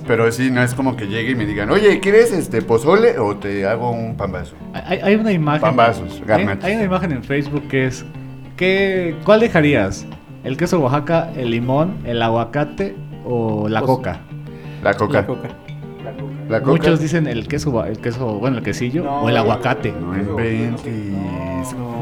[0.07, 3.35] Pero sí, no es como que llegue y me digan, oye, ¿quieres este pozole o
[3.35, 4.55] te hago un pambazo?
[4.73, 5.61] Hay, hay una imagen.
[5.61, 6.63] Pambazos, hay, garnachos.
[6.65, 8.05] hay una imagen en Facebook que es.
[8.57, 10.05] ¿qué, ¿Cuál dejarías?
[10.43, 14.19] ¿El queso Oaxaca, el limón, el aguacate o la Pues- coca?
[14.83, 15.21] La coca.
[15.21, 15.49] La coca.
[16.49, 16.71] La coca.
[16.71, 19.93] Muchos dicen el queso, el queso, bueno, el quesillo No, o el aguacate.
[19.93, 20.83] No inventes.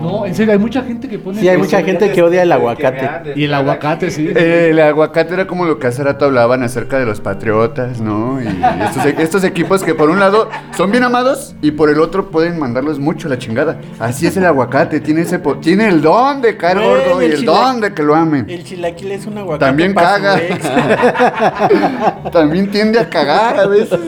[0.01, 1.39] No, en serio, hay mucha gente que pone.
[1.39, 3.33] Sí, hay mucha gente que odia el aguacate.
[3.35, 4.29] Y el aguacate, sí.
[4.41, 8.41] Eh, el aguacate era como lo que hace rato hablaban acerca de los patriotas, ¿no?
[8.41, 12.29] Y estos, estos equipos que por un lado son bien amados y por el otro
[12.31, 13.79] pueden mandarlos mucho a la chingada.
[13.99, 17.45] Así es el aguacate, tiene ese po- tiene el don de caer gordo y el
[17.45, 18.49] don de que lo amen.
[18.49, 19.65] El chilaquil es un aguacate.
[19.65, 20.39] También caga.
[22.31, 23.99] también tiende a cagar a veces.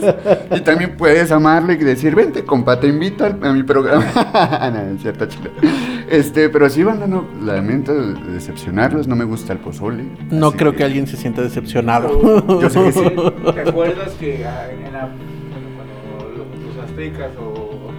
[0.56, 4.06] Y también puedes amarle y decir, vente, compa, te invito a mi programa.
[4.74, 5.52] no, es cierto, chile.
[6.14, 10.06] Este, pero sí, banda, no, lamento decepcionarlos, no me gusta el pozole.
[10.30, 12.62] No creo que alguien se sienta decepcionado.
[12.62, 13.02] Yo sé que sí.
[13.56, 15.10] ¿Te acuerdas que ah, en la,
[15.76, 17.92] cuando los, aztecas o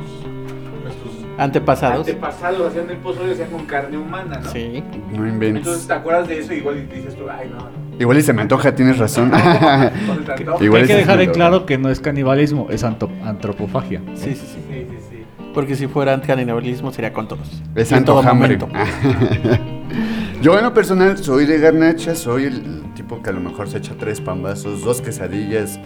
[0.85, 2.07] nuestros Antepasados.
[2.07, 4.49] antepasados hacían el pozole, hacían con carne humana, ¿no?
[4.49, 4.85] Sí.
[5.11, 5.67] No inventes.
[5.67, 7.85] Entonces te acuerdas de eso y igual y dices tú, ay, no, no.
[7.99, 9.33] Igual y se me antoja, tienes razón.
[10.61, 14.03] Igual hay que dejar en claro que no es canibalismo, es antropofagia.
[14.15, 14.64] Sí, sí, sí.
[15.55, 17.49] Porque si fuera canibalismo sería con todos.
[17.75, 18.69] Es en todo momento.
[20.43, 23.79] Yo en lo personal soy de garnacha, soy el tipo que a lo mejor se
[23.79, 25.79] echa tres pambazos, dos quesadillas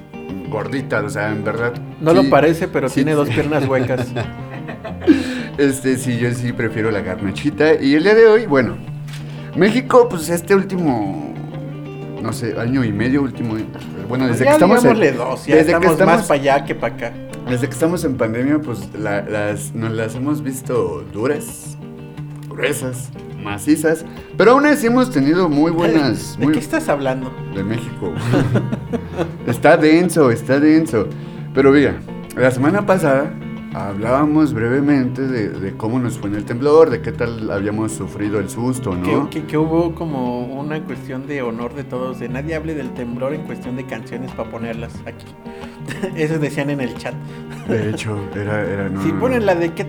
[0.50, 1.74] gorditas, o sea, en verdad.
[2.00, 4.08] No sí, lo parece, pero sí, tiene dos piernas huecas.
[5.58, 7.82] Este, sí, yo sí prefiero la garnachita.
[7.82, 8.76] Y el día de hoy, bueno,
[9.56, 11.34] México, pues este último,
[12.22, 13.56] no sé, año y medio, último,
[14.08, 16.40] bueno, desde ya que estamos en, digámosle dos, ya desde que estamos, estamos- más para
[16.40, 17.12] allá que para acá.
[17.48, 21.76] desde que estamos en pandemia, pues la- las, nos las hemos visto duras,
[22.48, 23.10] gruesas.
[23.42, 24.04] macizas.
[24.36, 26.36] Pero aún así hemos tenido muy buenas.
[26.38, 27.32] ¿De muy- qué estás hablando?
[27.54, 28.12] de México.
[29.46, 31.06] está denso, está denso.
[31.54, 31.94] Pero mira,
[32.36, 33.32] la semana pasada
[33.74, 38.38] hablábamos brevemente de, de cómo nos fue en el temblor, de qué tal habíamos sufrido
[38.40, 39.28] el susto, ¿no?
[39.30, 42.90] Que, que- que hubo como una cuestión de honor de todos, de nadie hable del
[42.94, 45.26] temblor en cuestión de canciones para ponerlas aquí.
[46.16, 47.14] Eso decían en el chat.
[47.68, 48.62] De hecho, era...
[48.64, 49.84] era no, Si ponen la de cu-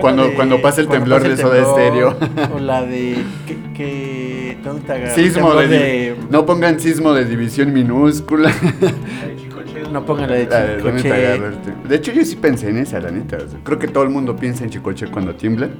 [0.00, 2.16] Cuando- de- cuando pasa el cuando temblor pasa de Soda Stereo.
[2.54, 5.14] O la de que, que ¿dónde agarras?
[5.14, 8.52] Sismo Temblor de, No pongan sismo de división minúscula.
[9.96, 11.38] No pongan la de La de ¿dónde te Chicoche.
[11.64, 13.38] tem- De hecho, yo sí pensé en esa, la neta.
[13.64, 15.70] creo que todo el mundo piensa en Chicoche cuando tiembla.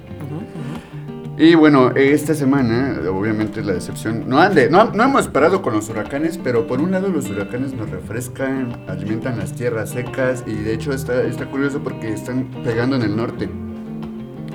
[1.39, 4.25] Y bueno, esta semana, obviamente la decepción.
[4.27, 7.75] No, ande, no, no hemos parado con los huracanes, pero por un lado los huracanes
[7.75, 12.97] nos refrescan, alimentan las tierras secas y de hecho está, está curioso porque están pegando
[12.97, 13.51] en el norte.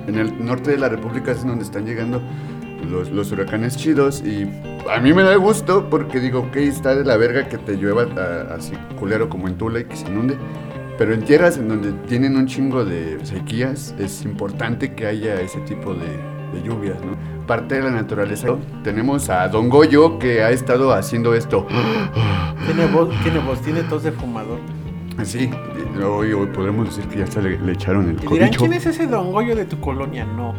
[0.08, 2.20] En el norte de la República es donde están llegando
[2.90, 4.48] los, los huracanes chidos y
[4.94, 8.04] a mí me da gusto porque digo, ok, está de la verga que te llueva
[8.04, 10.38] a- así culero como en Tula y que se inunde.
[10.98, 15.60] Pero en tierras en donde tienen un chingo de sequías, es importante que haya ese
[15.62, 16.06] tipo de,
[16.54, 17.18] de lluvias, ¿no?
[17.48, 18.48] Parte de la naturaleza.
[18.84, 21.66] Tenemos a Don Goyo que ha estado haciendo esto.
[22.66, 24.60] Tiene voz, tiene voz, tiene tos de fumador.
[25.18, 25.50] Así,
[26.00, 28.60] hoy, hoy podemos decir que ya hasta le, le echaron el Y dirán, cobicho.
[28.60, 30.26] ¿quién es ese Don Goyo de tu colonia?
[30.26, 30.54] No.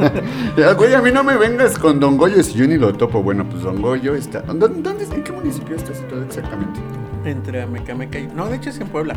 [0.56, 3.22] Ya, Güey, a mí no me vengas con Don Goyo si yo ni lo topo.
[3.22, 4.40] Bueno, pues Don Goyo está...
[4.42, 6.80] ¿Dónde, dónde- ¿En qué municipio está situado exactamente?
[7.24, 8.26] Entre Amecameca y...
[8.28, 9.14] No, de hecho es en Puebla.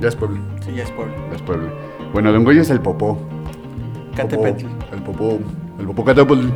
[0.00, 1.14] Ya es Puebla, Sí, ya es Puebla.
[1.30, 1.68] ya es Puebla.
[2.12, 3.18] Bueno, Don Goyo es el popó.
[4.16, 4.66] Catepetl.
[4.92, 5.38] El popó,
[5.78, 6.46] el popó Catepetl.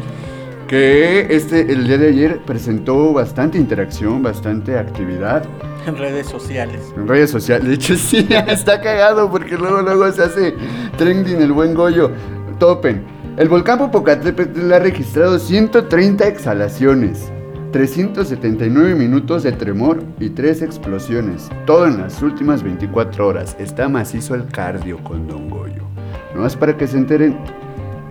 [0.69, 5.45] Que este, el día de ayer presentó bastante interacción, bastante actividad
[5.87, 6.81] En redes sociales.
[6.97, 7.69] en redes sociales.
[7.69, 10.55] De hecho, sí, está cagado porque luego, luego se hace
[10.97, 12.11] trending el buen Goyo.
[12.59, 13.03] Topen.
[13.37, 17.31] El volcán Popocatépetl ha registrado 130 exhalaciones,
[17.73, 21.49] 379 minutos de tremor y 3 explosiones.
[21.67, 23.57] Todo en las últimas 24 horas.
[23.59, 25.83] Está macizo el cardio con Don Goyo.
[26.35, 27.37] No más para que se enteren.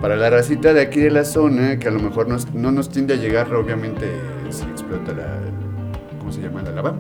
[0.02, 2.89] Para la racita de aquí de la zona, que a lo mejor nos- no nos
[2.89, 4.08] tiende a llegar, obviamente,
[4.49, 5.39] si explota la.
[6.20, 6.62] ¿Cómo se llama?
[6.64, 6.95] La lava.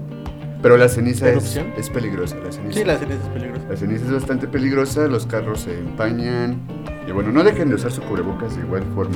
[0.61, 2.35] Pero la ceniza es, es peligrosa.
[2.43, 2.79] La ceniza.
[2.79, 3.65] Sí, la serie es peligrosa.
[3.67, 6.59] La ceniza es bastante peligrosa, los carros se empañan.
[7.07, 9.15] Y bueno, no dejen de usar su cubrebocas de igual forma.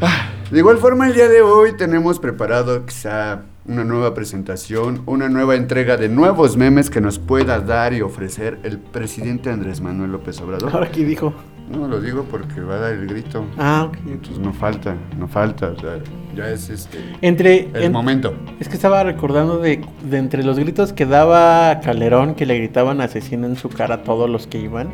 [0.00, 5.28] Ah, de igual forma, el día de hoy tenemos preparado quizá una nueva presentación, una
[5.28, 10.12] nueva entrega de nuevos memes que nos pueda dar y ofrecer el presidente Andrés Manuel
[10.12, 10.70] López Obrador.
[10.72, 11.34] Ahora aquí dijo.
[11.70, 13.44] No lo digo porque va a dar el grito.
[13.56, 13.96] Ah, ok.
[14.06, 15.70] Entonces no falta, no falta.
[15.76, 15.98] o sea,
[16.36, 17.70] ya es este Entre.
[17.74, 18.34] el en- momento.
[18.60, 23.00] Es que estaba recordando de, de entre los gritos que daba Calderón, que le gritaban
[23.00, 24.88] asesino en su cara a todos los que iban.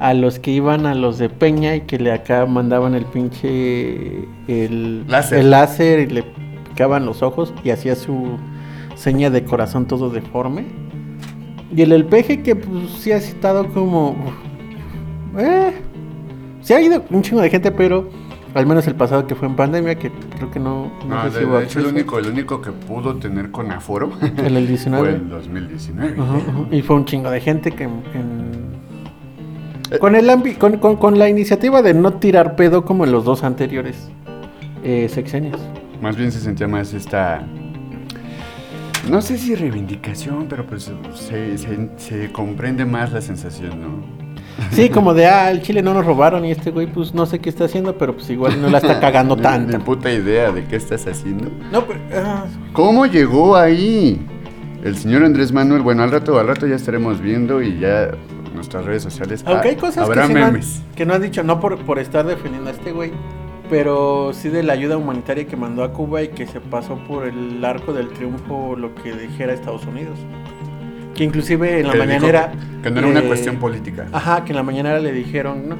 [0.00, 4.24] A los que iban a los de Peña y que le acá mandaban el pinche.
[4.48, 5.38] El Láser.
[5.38, 6.24] el láser y le
[6.68, 8.38] picaban los ojos y hacía su
[8.96, 10.64] seña de corazón todo deforme.
[11.76, 14.16] Y el el peje que pues sí ha citado como.
[15.38, 15.72] Eh,
[16.60, 18.08] se ha ido un chingo de gente, pero
[18.54, 21.30] al menos el pasado que fue en pandemia, que creo que no, no No, sé
[21.30, 24.54] de, si hubo de hecho, el único, el único que pudo tener con aforo El
[24.54, 25.04] del 19.
[25.10, 26.20] fue el 2019.
[26.20, 26.64] Ajá, ajá.
[26.70, 28.74] Y fue un chingo de gente que en- en-
[29.90, 29.98] Eh.
[29.98, 33.24] con el ambi- con, con- con la iniciativa de no tirar pedo como en los
[33.24, 34.08] dos anteriores
[34.82, 35.60] eh, sexenios.
[36.00, 37.44] Más bien se sentía más esta.
[39.10, 44.23] No sé si reivindicación, pero pues se, se- se comprende más la sensación, ¿no?
[44.70, 47.38] Sí, como de ah, el Chile no nos robaron y este güey pues no sé
[47.38, 49.76] qué está haciendo, pero pues igual no la está cagando tanto.
[49.76, 51.50] Ni puta idea de qué estás haciendo.
[51.72, 54.20] No, pero ah, ¿Cómo llegó ahí?
[54.82, 58.10] El señor Andrés Manuel, bueno, al rato, al rato ya estaremos viendo y ya
[58.54, 59.42] nuestras redes sociales.
[59.46, 60.82] aunque ah, hay cosas que, no han, memes.
[60.94, 63.12] que no han dicho, no por, por estar defendiendo a este güey,
[63.68, 67.26] pero sí de la ayuda humanitaria que mandó a Cuba y que se pasó por
[67.26, 70.18] el arco del triunfo lo que dijera Estados Unidos.
[71.14, 72.52] Que inclusive en la Que dijo mañanera...
[72.82, 74.06] Que no era una eh, cuestión política.
[74.12, 75.76] Ajá, que en la mañana le dijeron, ¿no?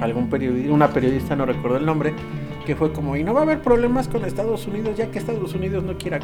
[0.00, 2.12] algún periodista, una periodista, no recuerdo el nombre,
[2.66, 5.54] que fue como, y no va a haber problemas con Estados Unidos ya que Estados
[5.54, 6.18] Unidos no quiera.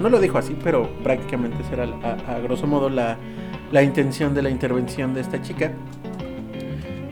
[0.00, 3.16] No lo dijo así, pero prácticamente esa era a, a grosso modo la,
[3.72, 5.72] la intención de la intervención de esta chica.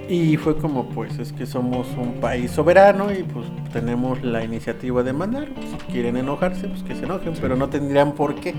[0.06, 5.02] Y fue como, pues es que somos un país soberano y pues tenemos la iniciativa
[5.02, 5.48] de mandar.
[5.48, 8.54] Si quieren enojarse, pues que se enojen, pero no tendrían por qué.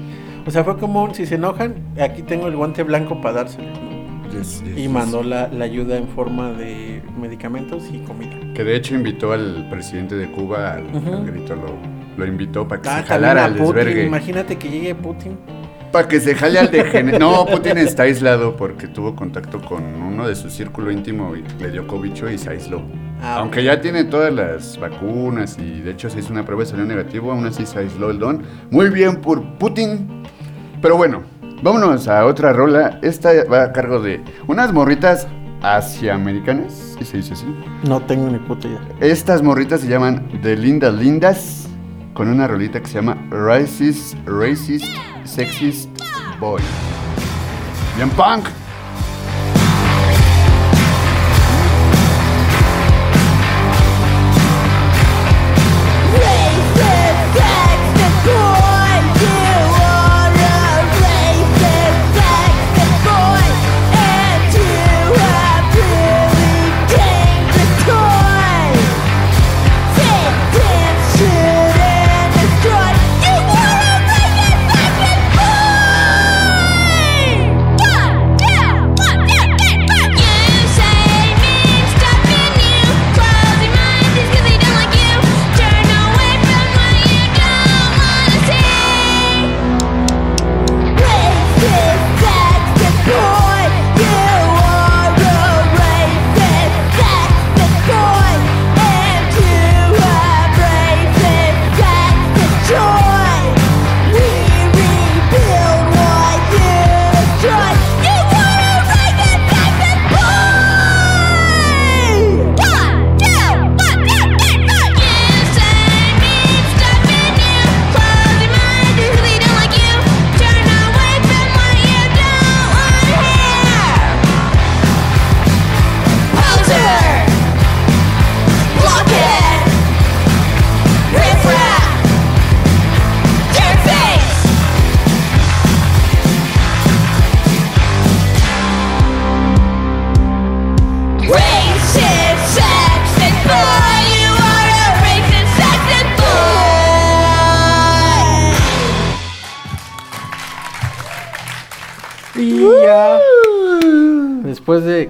[0.45, 3.67] O sea, fue como, un, si se enojan, aquí tengo el guante blanco para dárselo.
[4.31, 4.89] Yes, yes, Y yes.
[4.89, 8.31] mandó la, la ayuda en forma de medicamentos y comida.
[8.53, 11.13] Que de hecho invitó al presidente de Cuba, al, Ujú.
[11.15, 11.65] al grito, lo,
[12.17, 14.03] lo invitó para que Ah, se jalara al desvergue.
[14.05, 15.37] Imagínate que llegue Putin.
[15.91, 20.27] Para que se jale al de No, Putin está aislado porque tuvo contacto con uno
[20.27, 22.81] de su círculo íntimo y le dio cobicho y se aisló.
[23.21, 23.65] Ah, Aunque ok.
[23.65, 27.31] ya tiene todas las vacunas y de hecho se hizo una prueba y salió negativo,
[27.31, 28.43] aún así se aisló el don.
[28.71, 30.23] Muy bien por Putin.
[30.85, 31.23] Pero bueno,
[31.63, 32.99] vámonos a otra rola.
[33.01, 35.27] Esta va a cargo de unas morritas
[35.63, 37.47] asiamericanas, si se dice así.
[37.87, 38.81] No tengo ni puta idea.
[38.99, 41.67] Estas morritas se llaman The Lindas Lindas
[42.13, 44.85] con una rolita que se llama Racist, Racist,
[45.23, 45.89] Sexist
[46.39, 46.61] Boy.
[47.97, 48.45] Bien punk.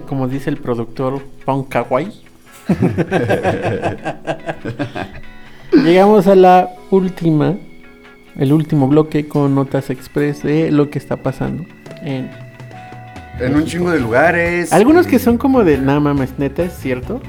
[0.06, 2.12] Como dice el productor, Punk Kawaii.
[5.84, 7.56] Llegamos a la última,
[8.38, 11.66] el último bloque con notas express de lo que está pasando
[12.02, 12.30] en
[13.40, 14.72] En un chingo de lugares.
[14.74, 17.22] algunos que son como de nada mames, neta, es cierto.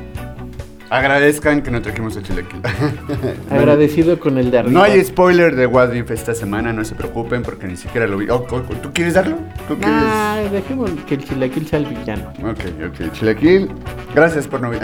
[0.89, 2.61] Agradezcan que no trajimos el chilequil.
[3.51, 4.73] Agradecido con el de arriba.
[4.73, 8.19] No hay spoiler de What If esta semana, no se preocupen porque ni siquiera lo
[8.19, 8.29] vi.
[8.29, 9.37] Oh, oh, ¿Tú quieres darlo?
[9.67, 9.97] ¿Tú quieres?
[10.01, 12.33] Nah, dejemos que el chilaquil sea el villano.
[12.43, 13.13] Ok, ok.
[13.13, 13.69] Chilaquil,
[14.15, 14.83] gracias por no ver.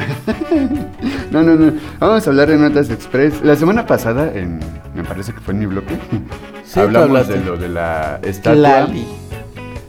[1.31, 1.73] no, no, no.
[2.01, 3.43] Vamos a hablar de Notas Express.
[3.43, 4.59] La semana pasada, en,
[4.95, 5.97] me parece que fue en mi bloque,
[6.65, 8.87] Sí, hablamos de lo de la estatua.
[8.87, 9.07] Tlali,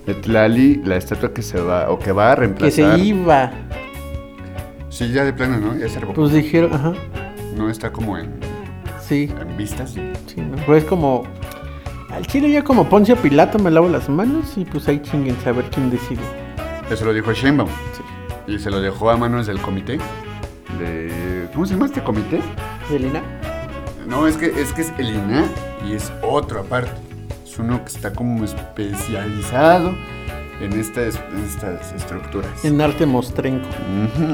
[0.05, 2.97] De Tlali, la estatua que se va, o que va a que reemplazar.
[2.99, 3.51] se iba.
[4.93, 5.75] Sí, ya de plano, ¿no?
[5.75, 6.21] Ya se revocó.
[6.21, 6.93] Pues dijeron, ajá,
[7.57, 8.31] No está como en,
[9.01, 9.93] sí, en vistas.
[9.93, 10.55] sí, ¿no?
[10.67, 11.23] Pues como,
[12.11, 15.51] al chile ya como Poncio Pilato me lavo las manos y pues ahí chinguen a
[15.51, 16.21] ver quién decide.
[16.91, 17.69] Eso lo dijo Sheinbaum.
[17.69, 18.53] Sí.
[18.53, 19.97] Y se lo dejó a manos del comité.
[20.77, 22.39] De, ¿Cómo se llama este comité?
[22.87, 23.23] Delina.
[24.07, 25.45] No, es que es, que es el INA
[25.89, 26.91] y es otro aparte.
[27.43, 29.95] Es uno que está como especializado
[30.61, 32.63] en estas, en estas estructuras.
[32.63, 33.67] En arte mostrenco.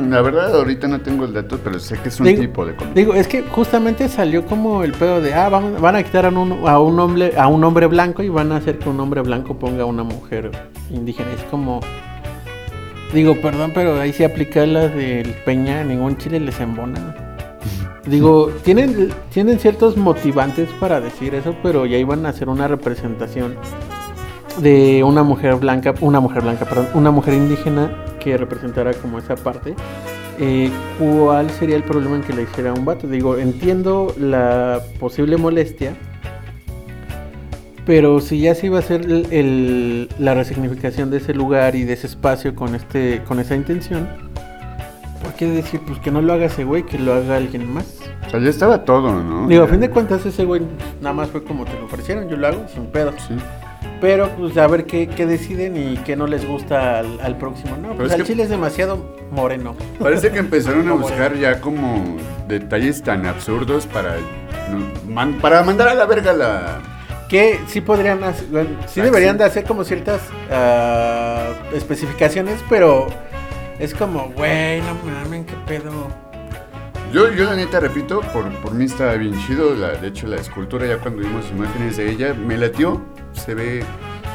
[0.10, 2.76] La verdad, ahorita no tengo el dato, pero sé que es un Digo- tipo de
[2.76, 3.00] comité.
[3.00, 6.30] Digo, es que justamente salió como el pedo de, ah, van, van a quitar a
[6.30, 9.22] un, a un hombre a un hombre blanco y van a hacer que un hombre
[9.22, 10.52] blanco ponga a una mujer
[10.92, 11.32] indígena.
[11.34, 11.80] Es como,
[13.14, 17.16] digo, perdón, pero ahí se aplica la del Peña, ningún chile les embona.
[18.06, 23.56] Digo, tienen, tienen ciertos motivantes para decir eso, pero ya iban a hacer una representación
[24.62, 29.36] de una mujer blanca, una mujer blanca, perdón, una mujer indígena que representara como esa
[29.36, 29.76] parte.
[30.40, 33.08] Eh, ¿Cuál sería el problema en que le hiciera un vato?
[33.08, 35.94] Digo, entiendo la posible molestia,
[37.86, 41.84] pero si ya se iba a hacer el- el- la resignificación de ese lugar y
[41.84, 44.08] de ese espacio con este, con esa intención,
[45.24, 47.98] ¿por qué decir pues que no lo haga ese güey, que lo haga alguien más?
[48.28, 49.48] O sea, ya estaba todo, ¿no?
[49.48, 50.62] Digo, a fin de cuentas ese güey
[51.02, 53.12] nada más fue como te lo ofrecieron, yo lo hago sin pedo.
[53.28, 53.34] Sí.
[54.02, 57.76] Pero pues a ver qué, qué deciden y qué no les gusta al, al próximo.
[57.78, 59.76] No, pues es al chile es demasiado moreno.
[60.00, 64.16] Parece que empezaron a buscar ya como detalles tan absurdos para,
[65.08, 66.80] man- para mandar a la verga la...
[67.28, 70.20] Que sí podrían hacer, bueno, sí deberían de hacer como ciertas
[70.50, 73.06] ah, especificaciones, pero
[73.78, 75.92] es como, güey, no mames, qué pedo.
[77.14, 79.76] Yo, yo la neta repito, por, por mí está bien chido.
[79.76, 83.00] La, de hecho, la escultura, ya cuando vimos imágenes de ella, me latió.
[83.34, 83.84] Se ve,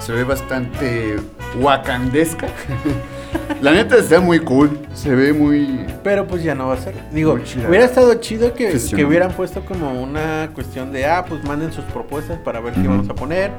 [0.01, 1.17] se ve bastante
[1.59, 2.47] wakandesca.
[3.61, 4.79] La neta está muy cool.
[4.95, 5.85] Se ve muy.
[6.03, 6.95] Pero pues ya no va a ser.
[7.13, 7.37] Digo,
[7.69, 11.85] hubiera estado chido que, que hubieran puesto como una cuestión de, ah, pues manden sus
[11.87, 13.51] propuestas para ver qué vamos a poner.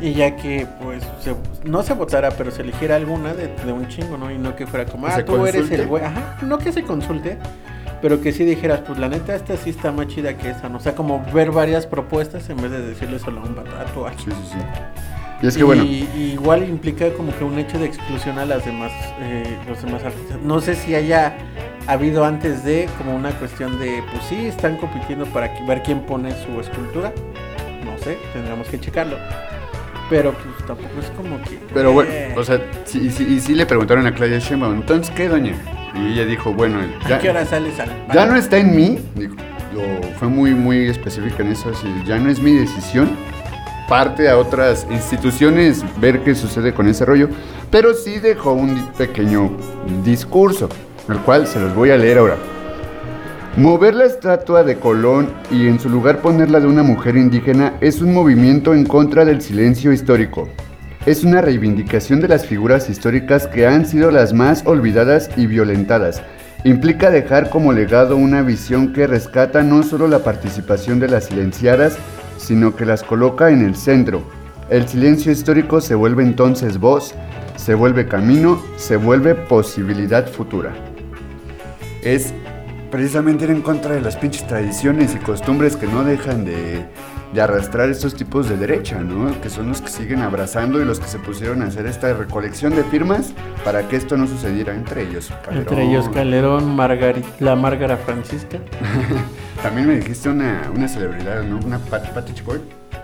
[0.00, 1.34] Y ya que, pues, se-
[1.64, 4.30] no se votara, pero se eligiera alguna de, de un chingo, ¿no?
[4.30, 6.04] Y no que fuera como, ah, tú eres el güey.
[6.04, 7.38] Ajá, no que se consulte,
[8.04, 10.76] pero que sí dijeras, pues la neta, esta sí está más chida que esa, ¿no?
[10.76, 14.24] O sea, como ver varias propuestas en vez de decirle solo a un ah, Sí,
[14.26, 14.58] sí, sí.
[15.40, 15.84] Y es que bueno.
[15.84, 19.82] y, y igual implica como que un hecho de exclusión a las demás, eh, los
[19.82, 20.38] demás artistas.
[20.42, 21.34] No sé si haya
[21.86, 26.30] habido antes de como una cuestión de, pues sí, están compitiendo para ver quién pone
[26.44, 27.10] su escultura.
[27.86, 29.16] No sé, tendríamos que checarlo.
[30.10, 31.58] Pero pues tampoco es como que...
[31.72, 34.74] Pero bueno, eh, o sea, sí, y sí, y sí le preguntaron a Claudia Sheinbaum,
[34.74, 35.54] entonces, ¿qué, doña?
[35.96, 38.98] Y ella dijo, bueno, ¿A ya, qué hora sales al ya no está en mí,
[39.14, 39.36] dijo,
[39.74, 43.10] lo, fue muy, muy específica en eso, así, ya no es mi decisión,
[43.88, 47.28] parte a otras instituciones ver qué sucede con ese rollo,
[47.70, 49.50] pero sí dejó un pequeño
[50.04, 50.68] discurso,
[51.08, 52.36] el cual se los voy a leer ahora.
[53.56, 58.00] Mover la estatua de Colón y en su lugar ponerla de una mujer indígena es
[58.02, 60.48] un movimiento en contra del silencio histórico.
[61.06, 66.22] Es una reivindicación de las figuras históricas que han sido las más olvidadas y violentadas.
[66.64, 71.98] Implica dejar como legado una visión que rescata no solo la participación de las silenciadas,
[72.38, 74.22] sino que las coloca en el centro.
[74.70, 77.14] El silencio histórico se vuelve entonces voz,
[77.56, 80.72] se vuelve camino, se vuelve posibilidad futura
[82.04, 82.34] es
[82.90, 86.84] precisamente ir en contra de las pinches tradiciones y costumbres que no dejan de,
[87.34, 89.40] de arrastrar estos tipos de derecha, ¿no?
[89.40, 92.74] Que son los que siguen abrazando y los que se pusieron a hacer esta recolección
[92.76, 93.32] de firmas
[93.64, 95.30] para que esto no sucediera entre ellos.
[95.44, 95.58] Calderón.
[95.58, 98.58] Entre ellos Calderón, Margarit, la Márgara Francisca.
[99.62, 101.58] También me dijiste una, una celebridad, ¿no?
[101.64, 102.60] Una Pat, Pati Chapoy.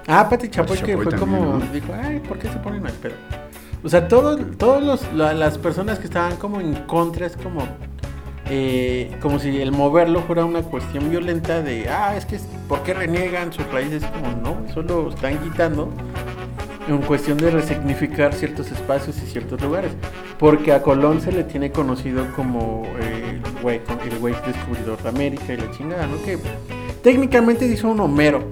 [0.07, 1.67] Ah, Pati Chapoy que Chapoy fue también, como ¿no?
[1.73, 3.15] dijo, ay, ¿por qué se ponen al pedo?
[3.83, 7.67] O sea, todos, todos los, la- las personas que estaban como en contra es como,
[8.53, 12.95] eh, como si el moverlo fuera una cuestión violenta de, ah, es que, ¿por qué
[12.95, 14.03] reniegan sus raíces?
[14.05, 15.89] Como, no, solo están quitando
[16.89, 19.93] en cuestión de resignificar ciertos espacios y ciertos lugares.
[20.39, 23.41] Porque a Colón se le tiene conocido como eh,
[24.05, 26.21] el güey el descubridor de América y la chingada, ¿no?
[26.25, 26.37] Que
[27.05, 28.43] técnicamente hizo un Homero.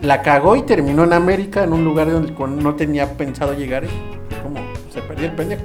[0.00, 2.32] La cagó y terminó en América, en un lugar donde
[2.62, 3.84] no tenía pensado llegar.
[3.84, 3.88] y
[4.42, 4.60] Como
[4.92, 5.62] se perdió el pendejo.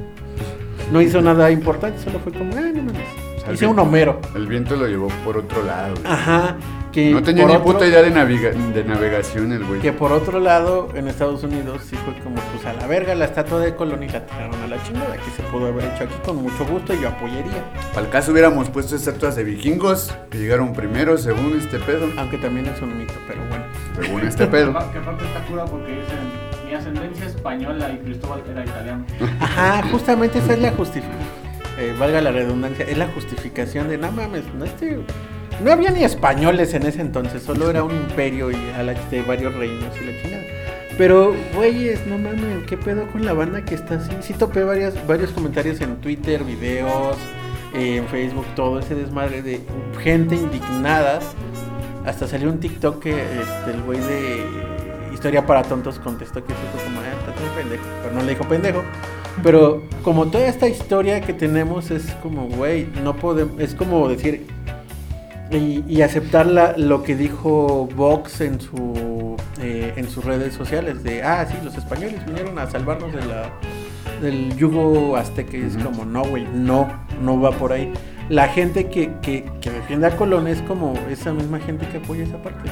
[0.91, 3.05] No hizo nada importante, solo fue como, ah, no mames.
[3.07, 4.19] sea, Hice el un Homero.
[4.35, 5.93] El viento lo llevó por otro lado.
[5.95, 6.05] güey.
[6.11, 6.55] Ajá.
[6.91, 9.81] Que No tenía ni otro- puta idea de, naviga- de navegación el güey.
[9.81, 13.25] Que por otro lado, en Estados Unidos sí fue como, pues a la verga la
[13.25, 16.13] estatua de Colón y la tiraron a la chingada, que se pudo haber hecho aquí
[16.25, 17.63] con mucho gusto y yo apoyaría.
[17.97, 22.07] El caso hubiéramos puesto estatuas de vikingos que llegaron primero según este pedo.
[22.17, 23.65] Aunque también es un mito, pero bueno.
[24.01, 24.71] Según este pedo.
[24.93, 29.05] Que aparte está cura porque dicen mi ascendencia española y Cristóbal era italiano.
[29.41, 31.44] Ajá, justamente esa es la justificación.
[31.99, 34.99] Valga la redundancia, es la justificación de no mames, no este.
[35.63, 39.95] No había ni españoles en ese entonces, solo era un imperio y de varios reinos
[40.01, 40.43] y la chingada.
[40.97, 44.11] Pero, güeyes, no mames, ¿qué pedo con la banda que está así?
[44.21, 47.17] Sí topé varias, varios comentarios en Twitter, videos,
[47.73, 49.59] eh, en Facebook, todo ese desmadre de
[50.01, 51.19] gente indignada.
[52.05, 54.45] Hasta salió un TikTok que este, el güey de
[55.13, 57.83] Historia para Tontos contestó que fue como, ah, estás pendejo.
[58.03, 58.83] Pero no le dijo pendejo.
[59.43, 64.47] Pero como toda esta historia que tenemos es como, güey, no podemos, es como decir,
[65.51, 71.03] y, y aceptar la- lo que dijo Vox en su eh, en sus redes sociales
[71.03, 73.51] de ah sí los españoles vinieron a salvarnos de la
[74.21, 76.87] del yugo azteca y es como no güey no
[77.21, 77.93] no va por ahí
[78.27, 82.23] la gente que, que, que defiende a Colón es como esa misma gente que apoya
[82.23, 82.69] esa parte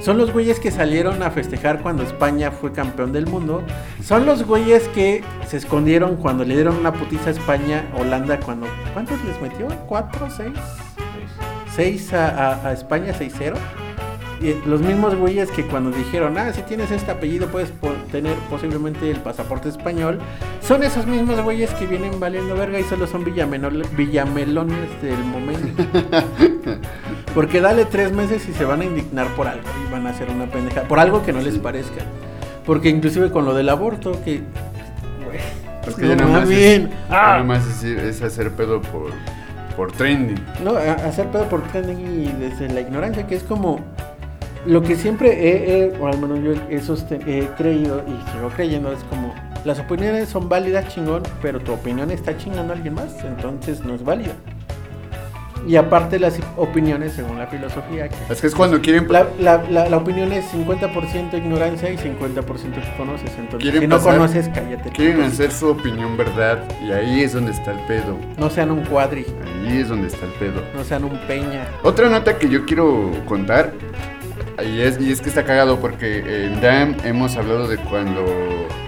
[0.00, 3.62] son los güeyes que salieron a festejar cuando España fue campeón del mundo.
[4.02, 8.66] Son los güeyes que se escondieron cuando le dieron una putiza a España, Holanda, cuando...
[8.92, 9.68] ¿Cuántos les metió?
[9.86, 10.28] ¿Cuatro?
[10.30, 10.52] ¿Seis?
[11.76, 13.54] 6 a, a- a España, 6-0.
[14.66, 19.10] Los mismos güeyes que cuando dijeron, ah, si tienes este apellido puedes po- tener posiblemente
[19.10, 20.18] el pasaporte español,
[20.62, 25.84] son esos mismos güeyes que vienen valiendo verga y solo son villamelones del momento.
[27.34, 30.28] Porque dale tres meses y se van a indignar por algo y van a hacer
[30.30, 32.02] una pendeja, por algo que no les parezca.
[32.66, 34.40] Porque inclusive con lo del aborto, que...
[35.24, 35.38] güey,
[35.98, 36.58] no ya nada más, mames.
[36.58, 37.32] es, Ah.
[37.32, 39.10] nada más es, es hacer pedo por,
[39.76, 40.40] por trending.
[40.64, 43.80] No, a- hacer pedo por trending y desde la ignorancia, que es como
[44.66, 48.48] lo que siempre he, he- o al menos yo he, sosten- he creído y sigo
[48.54, 49.34] creyendo, es como
[49.64, 53.94] las opiniones son válidas, chingón, pero tu opinión está chingando a alguien más, entonces no
[53.94, 54.32] es válida.
[55.66, 58.08] Y aparte las opiniones según la filosofía.
[58.08, 59.06] que Es que es cuando quieren...
[59.10, 63.30] La, la, la, la opinión es 50% ignorancia y 50% que conoces.
[63.38, 64.88] Entonces, si no pasar- conoces, cállate.
[64.88, 68.16] Quieren hacer su opinión verdad y ahí es donde está el pedo.
[68.38, 69.26] No sean un cuadri,
[69.66, 70.62] Ahí es donde está el pedo.
[70.74, 71.66] no sean un peña.
[71.82, 73.74] Otra nota que yo quiero contar,
[74.64, 78.24] y es, y es que está cagado porque en DAM hemos hablado de cuando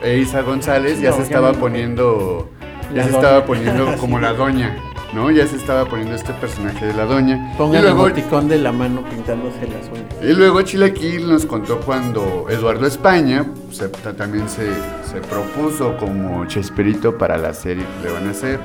[0.03, 1.59] Eiza González ya No, se ya estaba no.
[1.59, 2.51] poniendo,
[2.95, 3.23] ya se doña.
[3.23, 4.77] estaba poniendo como la doña,
[5.15, 5.31] ¿no?
[5.31, 7.53] Ya se estaba poniendo este personaje de la doña.
[7.57, 10.05] Pongan y el emoticón de la mano pintándose las uñas.
[10.23, 14.67] y luego Chilaquil nos contó cuando Eduardo España se- también se,
[15.11, 18.59] se propuso como Chesperito para la serie que le van a hacer.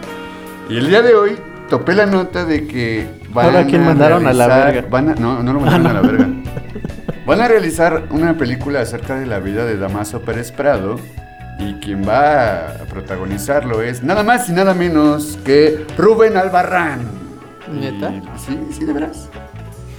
[0.70, 1.38] Y el día de hoy
[1.70, 4.86] topé la nota de que van Ahora, ¿quién mandaron a la verga?
[4.90, 6.00] van a- no, no lo mandaron Ah, no.
[6.00, 6.30] a la verga.
[7.28, 10.98] Van a realizar una película acerca de la vida de Damaso Pérez Prado
[11.60, 17.02] y quien va a protagonizarlo es nada más y nada menos que Rubén Albarrán.
[17.72, 18.12] ¿Neta?
[18.12, 19.30] Y- sí, sí, de veras.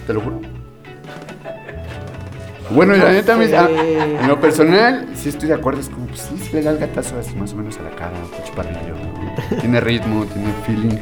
[0.07, 0.41] Te lo juro.
[2.71, 3.57] Bueno, y la neta, mis- sé.
[3.57, 5.81] ah, en lo personal, sí estoy de acuerdo.
[5.81, 7.91] Es como, pues sí, sí le da el gatazo así más o menos a la
[7.91, 8.95] cara, un chaparrillo.
[8.95, 9.57] ¿no?
[9.61, 10.99] Tiene ritmo, tiene feeling.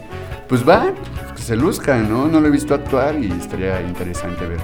[0.48, 0.92] Pues va,
[1.34, 2.26] que se luzca, ¿no?
[2.28, 4.58] No lo he visto actuar y estaría interesante ver.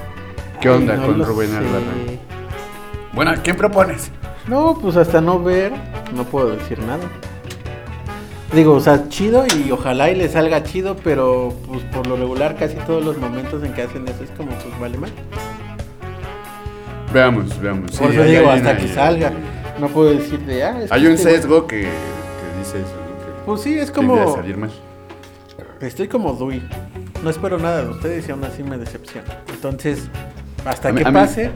[0.63, 1.53] ¿Qué onda no con Rubén.
[1.57, 2.21] Albarrán?
[3.13, 4.13] Bueno, ¿quién propones?
[4.47, 5.73] No, pues hasta no ver,
[6.15, 7.03] no puedo decir nada.
[8.53, 12.57] Digo, o sea, chido y ojalá y le salga chido, pero pues por lo regular
[12.57, 15.11] casi todos los momentos en que hacen eso es como pues vale mal.
[17.13, 17.91] Veamos, veamos.
[17.91, 19.33] Sí, Por eso digo, hasta que salga.
[19.81, 22.95] No puedo decir de, ah, es que Hay un este sesgo que, que dice eso.
[23.45, 24.37] Pues sí, es como...
[24.37, 24.71] salir mal.
[25.81, 26.63] Estoy como Dewey.
[27.25, 29.43] No espero nada de ustedes y aún así me decepciona.
[29.49, 30.09] Entonces,
[30.65, 31.51] hasta A mí- que a mí- pase,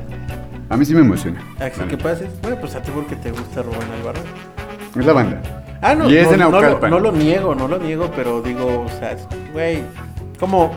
[0.68, 1.40] A mí sí me emociona.
[1.60, 4.22] hasta la que pase, bueno, pues a ti porque te gusta Rubén Albarrán.
[4.98, 5.40] Es la banda.
[5.82, 8.40] Ah, no, Y es no, de no lo, no lo niego, no lo niego, pero
[8.42, 9.14] digo, o sea,
[9.52, 9.82] güey,
[10.40, 10.72] como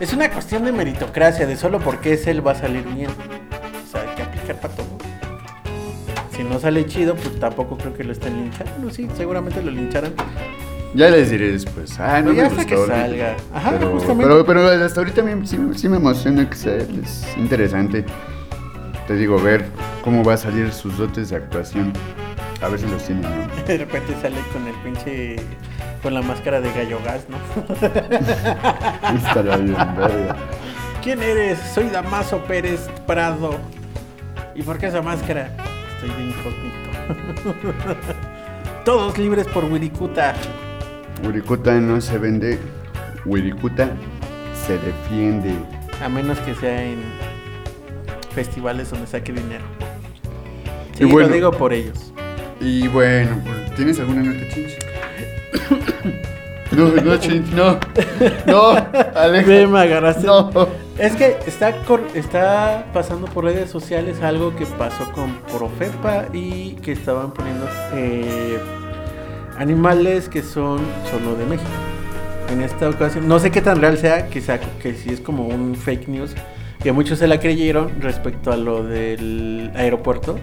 [0.00, 3.10] es una cuestión de meritocracia, de solo porque es él va a salir bien.
[3.10, 4.86] O sea, hay que aplicar para todo.
[6.34, 8.72] Si no sale chido, pues tampoco creo que lo estén linchando.
[8.82, 10.14] No, sí, seguramente lo lincharán.
[10.94, 11.98] Ya les diré después.
[12.00, 12.68] Ah, no me hasta gustó.
[12.68, 13.36] que salga.
[13.54, 14.24] Ajá, pero, justamente.
[14.24, 16.76] Pero, pero hasta ahorita me- sí, sí me emociona que sea.
[16.76, 18.04] Es interesante.
[19.06, 19.66] Te digo, ver
[20.02, 21.92] cómo va a salir sus dotes de actuación.
[22.62, 23.62] A ver si los tienen, ¿no?
[23.66, 25.36] De repente sale con el pinche.
[26.02, 27.38] con la máscara de gallo gas, ¿no?
[29.16, 30.36] Estaría bien, verga.
[31.02, 31.58] ¿Quién eres?
[31.74, 33.58] Soy Damaso Pérez Prado.
[34.54, 35.50] ¿Y por qué esa máscara?
[35.94, 37.94] Estoy de incógnito.
[38.84, 40.34] Todos libres por Wirikuta.
[41.24, 42.58] Wirikuta no se vende.
[43.24, 43.90] Wirikuta
[44.66, 45.54] se defiende.
[46.04, 46.98] A menos que sea en
[48.34, 49.64] festivales donde saque dinero.
[50.96, 51.28] Sí, Y bueno.
[51.28, 52.12] lo digo por ellos.
[52.60, 54.78] Y bueno, pues, ¿tienes alguna nota chinch?
[56.72, 57.78] No, no, chinch, no.
[58.46, 58.70] No,
[59.16, 59.68] Alex.
[59.68, 60.24] Me agarraste.
[60.26, 60.50] No.
[60.98, 61.74] Es que está,
[62.14, 68.60] está pasando por redes sociales algo que pasó con Profepa y que estaban poniendo eh,
[69.60, 70.80] animales que son
[71.10, 71.70] solo de México.
[72.48, 75.46] En esta ocasión, no sé qué tan real sea, que, sea, que si es como
[75.46, 76.34] un fake news,
[76.82, 80.38] que muchos se la creyeron respecto a lo del aeropuerto,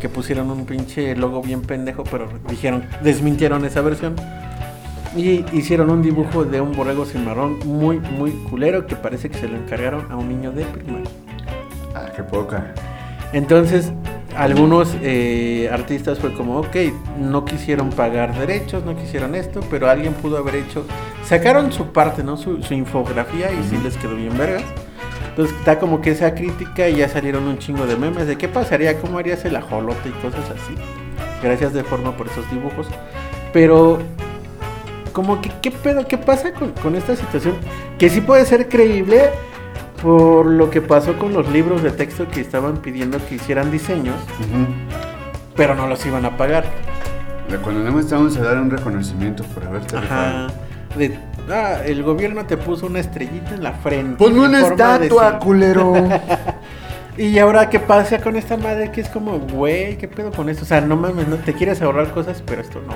[0.00, 4.16] que pusieron un pinche logo bien pendejo, pero dijeron, desmintieron esa versión.
[5.16, 9.46] Y hicieron un dibujo de un borrego cimarrón muy, muy culero que parece que se
[9.46, 11.10] lo encargaron a un niño de primaria.
[11.94, 12.74] Ah, qué poca.
[13.32, 13.92] Entonces,
[14.36, 16.76] algunos eh, artistas fue como, ok,
[17.18, 20.84] no quisieron pagar derechos, no quisieron esto, pero alguien pudo haber hecho.
[21.24, 22.36] Sacaron su parte, ¿no?
[22.36, 24.64] Su, su infografía y sí les quedó bien vergas.
[25.28, 28.48] Entonces está como que esa crítica y ya salieron un chingo de memes de qué
[28.48, 30.74] pasaría, cómo harías el ajolote y cosas así.
[31.42, 32.86] Gracias de forma por esos dibujos.
[33.52, 33.98] Pero,
[35.12, 36.06] como que, ¿qué pedo?
[36.06, 37.54] ¿Qué pasa con, con esta situación?
[37.98, 39.30] Que sí puede ser creíble
[40.02, 44.16] por lo que pasó con los libros de texto que estaban pidiendo que hicieran diseños,
[45.56, 46.64] pero no los iban a pagar.
[47.62, 50.48] Cuando nada más estábamos a dar un reconocimiento por haberte Ajá.
[50.96, 51.18] De,
[51.50, 54.16] ah, el gobierno te puso una estrellita en la frente.
[54.16, 55.94] Ponme en una estatua, culero.
[57.18, 60.64] Y ahora, ¿qué pasa con esta madre que es como, güey, qué pedo con esto?
[60.64, 62.94] O sea, no mames, no te quieres ahorrar cosas, pero esto no.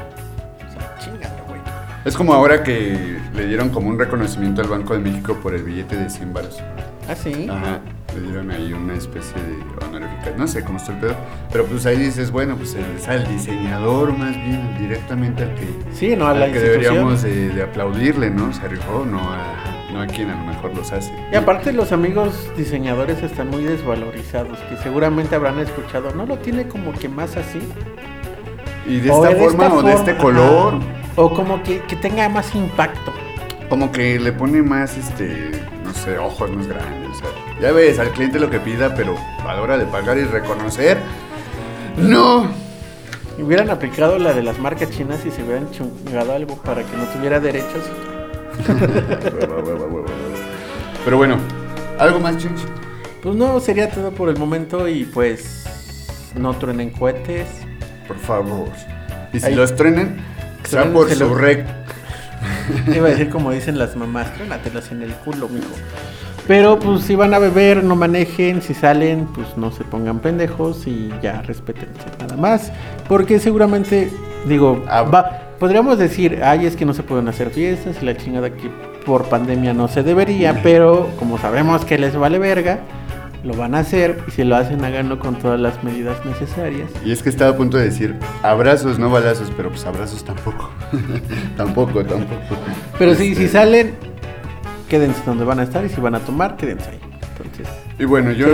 [2.07, 5.65] Es como ahora que le dieron como un reconocimiento al Banco de México por el
[5.65, 6.59] billete de 100 baros.
[7.09, 7.49] Ah, sí.
[7.51, 7.81] Ajá,
[8.15, 11.17] le dieron ahí una especie de honorificación, no sé cómo está el pedo,
[11.53, 16.15] pero pues ahí dices, bueno, pues es al diseñador más bien, directamente al que, Sí,
[16.17, 16.83] no a al la que institución.
[16.85, 18.53] deberíamos de, de aplaudirle, ¿no?
[18.53, 21.13] Se rifó, no a, no a quien a lo mejor los hace.
[21.33, 26.67] Y aparte los amigos diseñadores están muy desvalorizados, que seguramente habrán escuchado, no lo tiene
[26.69, 27.59] como que más así.
[28.89, 30.75] Y de O esta forma o de este forma, color.
[30.75, 30.83] ajá.
[31.17, 33.13] O como que, que tenga más impacto.
[33.69, 35.51] como que le pone más, este,
[35.85, 37.11] no sé, ojos más grandes.
[37.11, 37.29] o sea,
[37.61, 40.99] ya ves al cliente lo que pida, pero a la hora de pagar y reconocer,
[41.97, 42.49] no.
[43.39, 47.05] Hubieran aplicado la de las marcas chinas y se hubieran chungado algo para que no
[47.05, 47.85] tuviera derechos.
[51.05, 51.37] Pero bueno,
[51.99, 52.59] ¿algo más, Chinch?
[53.23, 57.47] Pues no, sería todo por el momento y pues no truenen cohetes.
[58.09, 58.69] Por favor.
[59.33, 59.55] Y si Ahí.
[59.55, 60.17] los trenen,
[60.67, 61.29] sea por Trénenselo.
[61.31, 61.65] su rec.
[62.95, 65.67] Iba a decir como dicen las mamás, trénatelos en el culo, mijo.
[66.47, 70.87] Pero pues si van a beber, no manejen, si salen, pues no se pongan pendejos
[70.87, 72.71] y ya respétense nada más.
[73.09, 74.13] Porque seguramente,
[74.47, 75.03] digo, Ah.
[75.03, 78.71] va, podríamos decir, ay, es que no se pueden hacer fiestas y la chingada que
[79.05, 82.79] por pandemia no se debería, pero como sabemos que les vale verga,
[83.45, 86.91] lo van a hacer y si lo hacen, háganlo con todas las medidas necesarias.
[87.05, 90.71] Y es que estaba a punto de decir abrazos, no balazos, pero pues abrazos tampoco.
[91.57, 92.57] tampoco, tampoco.
[92.99, 93.95] Pero Este, si salen,
[94.89, 97.01] quédense donde van a estar y si van a tomar, quédense ahí.
[97.39, 97.69] Entonces,
[97.99, 98.49] Y bueno, yo,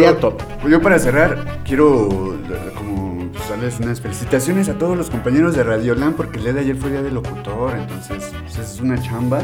[0.69, 2.37] yo para cerrar quiero
[2.77, 6.53] como pues, darles unas felicitaciones a todos los compañeros de Radio Land porque el día
[6.53, 9.43] de ayer fue día del locutor, entonces pues, es una chamba.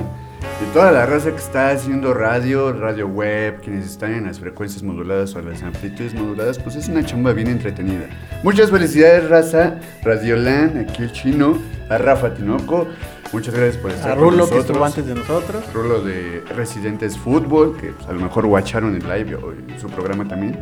[0.60, 4.82] Y toda la raza que está haciendo radio, radio web, quienes están en las frecuencias
[4.82, 8.06] moduladas o las amplitudes moduladas, pues es una chamba bien entretenida.
[8.42, 11.58] Muchas felicidades, raza, Radio Land, aquí el chino,
[11.88, 12.88] a Rafa Tinoco,
[13.32, 14.66] muchas gracias por estar a con Rulo que nosotros.
[14.66, 15.72] estuvo antes de nosotros.
[15.72, 19.88] Rulo de Residentes Fútbol, que pues, a lo mejor guacharon el live o en su
[19.88, 20.58] programa también.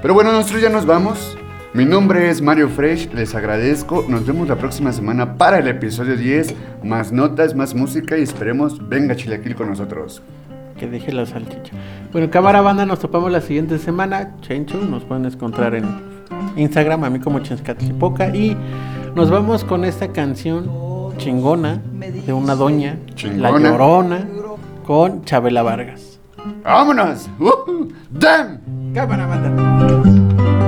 [0.00, 1.36] Pero bueno, nosotros ya nos vamos.
[1.78, 4.04] Mi nombre es Mario Fresh, les agradezco.
[4.08, 6.52] Nos vemos la próxima semana para el episodio 10.
[6.82, 10.20] Más notas, más música y esperemos venga Chilaquil con nosotros.
[10.76, 11.72] Que deje la salchicha.
[12.10, 14.34] Bueno, cámara banda, nos topamos la siguiente semana.
[14.40, 15.84] Chencho, nos pueden encontrar en
[16.56, 18.34] Instagram, a mí como Chenscatlipoca.
[18.34, 18.56] Y
[19.14, 20.68] nos vamos con esta canción
[21.16, 21.80] chingona
[22.26, 22.98] de una doña,
[23.36, 23.56] La.
[23.56, 24.26] Llorona,
[24.84, 26.18] con Chabela Vargas.
[26.64, 27.30] ¡Vámonos!
[27.38, 27.86] ¡Uh!
[28.10, 28.58] ¡Damn!
[28.92, 30.67] Cámara banda.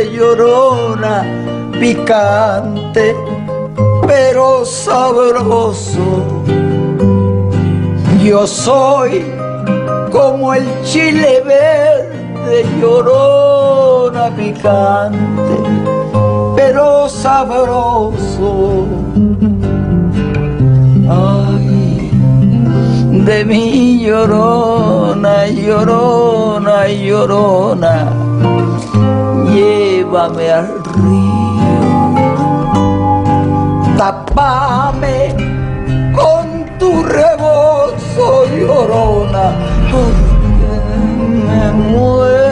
[0.00, 1.24] llorona,
[1.78, 3.14] picante,
[4.06, 6.00] pero sabroso.
[8.22, 9.24] Yo soy
[10.10, 15.56] como el chile verde llorona, picante,
[16.56, 18.86] pero sabroso.
[21.08, 22.10] Ay,
[23.26, 28.21] de mi llorona, llorona, llorona,
[30.12, 32.12] llévame al río,
[33.96, 35.34] tapame
[36.14, 39.54] con tu rebozo, llorona,
[39.90, 40.74] porque
[41.46, 42.51] me muero